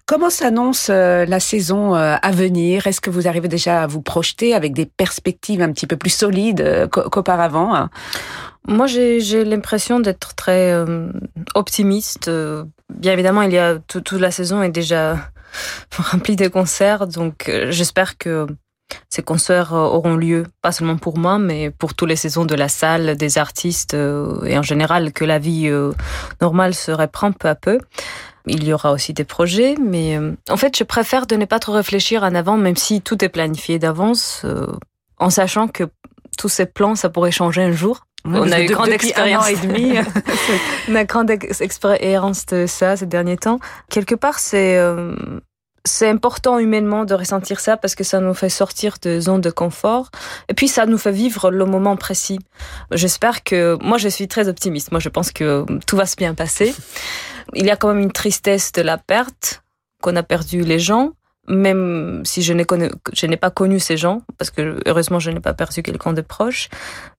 Comment 0.06 0.30
s'annonce 0.30 0.88
euh, 0.90 1.24
la 1.24 1.38
saison 1.38 1.94
euh, 1.94 2.16
à 2.20 2.30
venir? 2.32 2.88
Est-ce 2.88 3.00
que 3.00 3.10
vous 3.10 3.28
arrivez 3.28 3.48
déjà 3.48 3.82
à 3.82 3.86
vous 3.86 4.02
projeter 4.02 4.54
avec 4.54 4.72
des 4.72 4.86
perspectives 4.86 5.62
un 5.62 5.70
petit 5.70 5.86
peu 5.86 5.96
plus 5.96 6.10
solides 6.10 6.88
qu'auparavant? 6.90 7.88
Moi, 8.68 8.86
j'ai 8.86 9.44
l'impression 9.44 10.00
d'être 10.00 10.34
très 10.34 10.72
euh, 10.72 11.10
optimiste. 11.54 12.28
Euh, 12.28 12.64
bien 12.88 13.12
évidemment, 13.12 13.42
il 13.42 13.52
y 13.52 13.58
a 13.58 13.78
toute 13.78 14.12
la 14.12 14.30
saison 14.30 14.62
est 14.62 14.70
déjà 14.70 15.30
remplie 15.98 16.36
de 16.36 16.48
concerts, 16.48 17.06
donc 17.06 17.48
euh, 17.48 17.70
j'espère 17.70 18.18
que 18.18 18.46
ces 19.08 19.22
concerts 19.22 19.72
auront 19.72 20.16
lieu, 20.16 20.46
pas 20.62 20.72
seulement 20.72 20.96
pour 20.96 21.16
moi, 21.16 21.38
mais 21.38 21.70
pour 21.70 21.94
toutes 21.94 22.08
les 22.08 22.16
saisons 22.16 22.44
de 22.44 22.56
la 22.56 22.68
salle, 22.68 23.16
des 23.16 23.38
artistes 23.38 23.94
et 23.94 24.58
en 24.58 24.62
général 24.62 25.12
que 25.12 25.24
la 25.24 25.38
vie 25.38 25.70
normale 26.40 26.74
se 26.74 26.90
reprend 26.90 27.30
peu 27.30 27.46
à 27.46 27.54
peu. 27.54 27.78
Il 28.46 28.64
y 28.64 28.72
aura 28.72 28.90
aussi 28.90 29.12
des 29.12 29.22
projets, 29.22 29.76
mais 29.80 30.18
en 30.48 30.56
fait, 30.56 30.76
je 30.76 30.82
préfère 30.82 31.28
de 31.28 31.36
ne 31.36 31.44
pas 31.44 31.60
trop 31.60 31.74
réfléchir 31.74 32.24
en 32.24 32.34
avant, 32.34 32.56
même 32.56 32.74
si 32.74 33.00
tout 33.00 33.24
est 33.24 33.28
planifié 33.28 33.78
d'avance, 33.78 34.44
en 35.18 35.30
sachant 35.30 35.68
que 35.68 35.84
tous 36.36 36.48
ces 36.48 36.66
plans, 36.66 36.96
ça 36.96 37.10
pourrait 37.10 37.30
changer 37.30 37.62
un 37.62 37.72
jour. 37.72 38.06
Mmh, 38.24 38.36
on 38.40 38.52
a 38.52 38.60
eu 38.60 38.66
grande 38.66 38.88
expérience 38.88 39.48
et 39.50 39.56
demi. 39.56 39.94
on 40.88 40.94
a 40.94 41.04
grande 41.04 41.30
expérience 41.30 42.46
de 42.46 42.66
ça 42.66 42.96
ces 42.96 43.06
derniers 43.06 43.36
temps. 43.36 43.58
Quelque 43.88 44.14
part, 44.14 44.38
c'est 44.38 44.76
euh, 44.78 45.14
c'est 45.84 46.08
important 46.08 46.58
humainement 46.58 47.04
de 47.04 47.14
ressentir 47.14 47.60
ça 47.60 47.76
parce 47.76 47.94
que 47.94 48.04
ça 48.04 48.20
nous 48.20 48.34
fait 48.34 48.48
sortir 48.48 48.96
de 49.00 49.18
zone 49.20 49.40
de 49.40 49.50
confort 49.50 50.10
et 50.48 50.54
puis 50.54 50.68
ça 50.68 50.86
nous 50.86 50.98
fait 50.98 51.12
vivre 51.12 51.50
le 51.50 51.64
moment 51.64 51.96
précis. 51.96 52.38
J'espère 52.92 53.42
que 53.44 53.78
moi 53.82 53.98
je 53.98 54.08
suis 54.08 54.28
très 54.28 54.48
optimiste. 54.48 54.92
Moi 54.92 55.00
je 55.00 55.08
pense 55.08 55.30
que 55.32 55.64
tout 55.86 55.96
va 55.96 56.06
se 56.06 56.16
bien 56.16 56.34
passer. 56.34 56.74
Il 57.54 57.64
y 57.64 57.70
a 57.70 57.76
quand 57.76 57.88
même 57.88 58.00
une 58.00 58.12
tristesse 58.12 58.72
de 58.72 58.82
la 58.82 58.98
perte 58.98 59.62
qu'on 60.02 60.16
a 60.16 60.22
perdu 60.22 60.62
les 60.62 60.78
gens 60.78 61.12
même 61.50 62.22
si 62.24 62.42
je 62.42 62.52
n'ai 62.52 63.36
pas 63.36 63.50
connu 63.50 63.78
ces 63.78 63.96
gens 63.96 64.22
parce 64.38 64.50
que 64.50 64.80
heureusement 64.86 65.18
je 65.18 65.30
n'ai 65.30 65.40
pas 65.40 65.52
perdu 65.52 65.82
quelqu'un 65.82 66.12
de 66.12 66.22
proche 66.22 66.68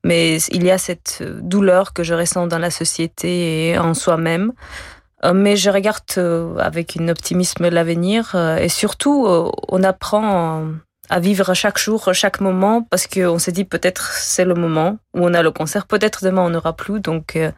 mais 0.03 0.37
il 0.51 0.63
y 0.63 0.71
a 0.71 0.77
cette 0.77 1.21
douleur 1.41 1.93
que 1.93 2.03
je 2.03 2.13
ressens 2.13 2.47
dans 2.47 2.59
la 2.59 2.71
société 2.71 3.69
et 3.69 3.77
en 3.77 3.93
soi-même. 3.93 4.53
Mais 5.35 5.55
je 5.55 5.69
regarde 5.69 6.57
avec 6.57 6.97
un 6.99 7.07
optimisme 7.07 7.69
l'avenir 7.69 8.35
et 8.59 8.69
surtout 8.69 9.27
on 9.69 9.83
apprend 9.83 10.65
à 11.11 11.19
vivre 11.19 11.53
chaque 11.53 11.77
jour, 11.77 12.09
chaque 12.13 12.39
moment, 12.39 12.87
parce 12.89 13.05
qu'on 13.05 13.37
s'est 13.37 13.51
dit 13.51 13.65
peut-être 13.65 14.13
c'est 14.13 14.45
le 14.45 14.53
moment 14.53 14.97
où 15.13 15.25
on 15.25 15.33
a 15.33 15.43
le 15.43 15.51
concert, 15.51 15.85
peut-être 15.85 16.23
demain 16.23 16.41
on 16.41 16.49
n'aura 16.49 16.73
plus. 16.73 17.01
Donc 17.01 17.35
euh, 17.35 17.51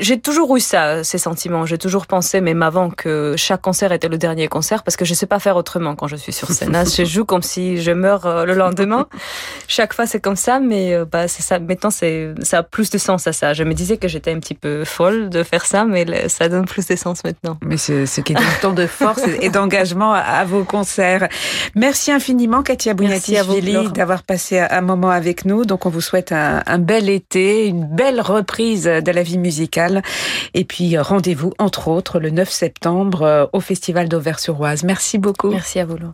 j'ai 0.00 0.20
toujours 0.20 0.56
eu 0.56 0.60
ça, 0.60 1.02
ces 1.02 1.18
sentiments. 1.18 1.66
J'ai 1.66 1.76
toujours 1.76 2.06
pensé, 2.06 2.40
même 2.40 2.62
avant, 2.62 2.88
que 2.88 3.34
chaque 3.36 3.62
concert 3.62 3.90
était 3.90 4.08
le 4.08 4.16
dernier 4.16 4.46
concert, 4.46 4.84
parce 4.84 4.96
que 4.96 5.04
je 5.04 5.12
sais 5.12 5.26
pas 5.26 5.40
faire 5.40 5.56
autrement 5.56 5.96
quand 5.96 6.06
je 6.06 6.14
suis 6.14 6.32
sur 6.32 6.48
scène. 6.52 6.72
je 6.86 7.04
joue 7.04 7.24
comme 7.24 7.42
si 7.42 7.82
je 7.82 7.90
meurs 7.90 8.26
euh, 8.26 8.44
le 8.44 8.54
lendemain. 8.54 9.08
chaque 9.66 9.92
fois 9.92 10.06
c'est 10.06 10.20
comme 10.20 10.36
ça, 10.36 10.60
mais 10.60 10.94
euh, 10.94 11.04
bah 11.04 11.26
c'est 11.26 11.42
ça. 11.42 11.58
Maintenant 11.58 11.90
c'est 11.90 12.32
ça 12.42 12.58
a 12.58 12.62
plus 12.62 12.90
de 12.90 12.98
sens 12.98 13.26
à 13.26 13.32
ça. 13.32 13.54
Je 13.54 13.64
me 13.64 13.74
disais 13.74 13.96
que 13.96 14.06
j'étais 14.06 14.32
un 14.32 14.38
petit 14.38 14.54
peu 14.54 14.84
folle 14.84 15.30
de 15.30 15.42
faire 15.42 15.66
ça, 15.66 15.84
mais 15.84 16.28
ça 16.28 16.48
donne 16.48 16.64
plus 16.64 16.86
de 16.86 16.94
sens 16.94 17.24
maintenant. 17.24 17.58
Mais 17.64 17.76
ce, 17.76 18.06
ce 18.06 18.20
qui 18.20 18.34
est 18.34 18.38
un 18.38 18.60
temps 18.62 18.72
de 18.72 18.86
force 18.86 19.22
et 19.40 19.50
d'engagement 19.50 20.12
à 20.12 20.44
vos 20.44 20.62
concerts. 20.62 21.28
Merci 21.74 22.12
infiniment. 22.12 22.62
Katia 22.68 22.92
Bouniatishvili 22.92 23.90
d'avoir 23.92 24.22
passé 24.22 24.58
un 24.58 24.82
moment 24.82 25.08
avec 25.08 25.46
nous. 25.46 25.64
Donc 25.64 25.86
on 25.86 25.88
vous 25.88 26.02
souhaite 26.02 26.32
un, 26.32 26.62
un, 26.66 26.78
bel 26.78 27.08
été, 27.08 27.66
une 27.66 27.86
belle 27.86 28.20
reprise 28.20 28.84
de 28.84 29.10
la 29.10 29.22
vie 29.22 29.38
musicale. 29.38 30.02
Et 30.52 30.66
puis 30.66 30.98
rendez-vous 30.98 31.54
entre 31.58 31.88
autres 31.88 32.20
le 32.20 32.28
9 32.28 32.50
septembre 32.50 33.48
au 33.54 33.60
Festival 33.60 34.10
d'Auvers-sur-Oise. 34.10 34.84
Merci 34.84 35.16
beaucoup. 35.16 35.48
Merci 35.48 35.78
à 35.78 35.86
vous. 35.86 35.96
Laure. 35.96 36.12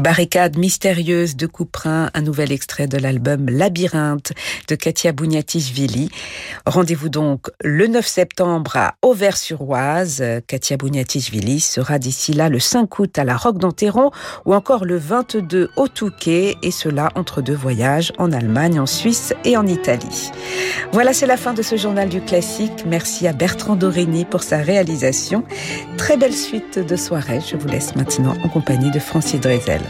Les 0.00 0.04
barricades 0.04 0.56
mystérieuses 0.56 1.36
de 1.36 1.46
Couperin, 1.46 2.08
un 2.14 2.22
nouvel 2.22 2.52
extrait 2.52 2.86
de 2.86 2.96
l'album 2.96 3.50
Labyrinthe 3.50 4.32
de 4.66 4.74
Katia 4.74 5.12
Bouniatichvili. 5.12 6.08
Rendez-vous 6.64 7.10
donc 7.10 7.48
le 7.62 7.86
9 7.86 8.06
septembre 8.06 8.78
à 8.78 8.94
Auvers-sur-Oise. 9.02 10.24
Katia 10.46 10.78
Bouniatichvili 10.78 11.60
sera 11.60 11.98
d'ici 11.98 12.32
là 12.32 12.48
le 12.48 12.58
5 12.58 12.98
août 12.98 13.18
à 13.18 13.24
la 13.24 13.36
Roque 13.36 13.58
d'Anteron 13.58 14.10
ou 14.46 14.54
encore 14.54 14.86
le 14.86 14.96
22 14.96 15.68
au 15.76 15.86
Touquet 15.86 16.56
et 16.62 16.70
cela 16.70 17.10
entre 17.14 17.42
deux 17.42 17.54
voyages 17.54 18.14
en 18.16 18.32
Allemagne, 18.32 18.80
en 18.80 18.86
Suisse 18.86 19.34
et 19.44 19.58
en 19.58 19.66
Italie. 19.66 20.30
Voilà, 20.92 21.12
c'est 21.12 21.26
la 21.26 21.36
fin 21.36 21.52
de 21.52 21.60
ce 21.60 21.76
journal 21.76 22.08
du 22.08 22.22
classique. 22.22 22.86
Merci 22.86 23.26
à 23.26 23.34
Bertrand 23.34 23.76
Dorini 23.76 24.24
pour 24.24 24.44
sa 24.44 24.56
réalisation. 24.56 25.44
Très 25.98 26.16
belle 26.16 26.32
suite 26.32 26.78
de 26.78 26.96
soirée. 26.96 27.40
Je 27.46 27.56
vous 27.56 27.68
laisse 27.68 27.94
maintenant 27.96 28.34
en 28.42 28.48
compagnie 28.48 28.90
de 28.90 28.98
Francis 28.98 29.38
Drezel. 29.38 29.82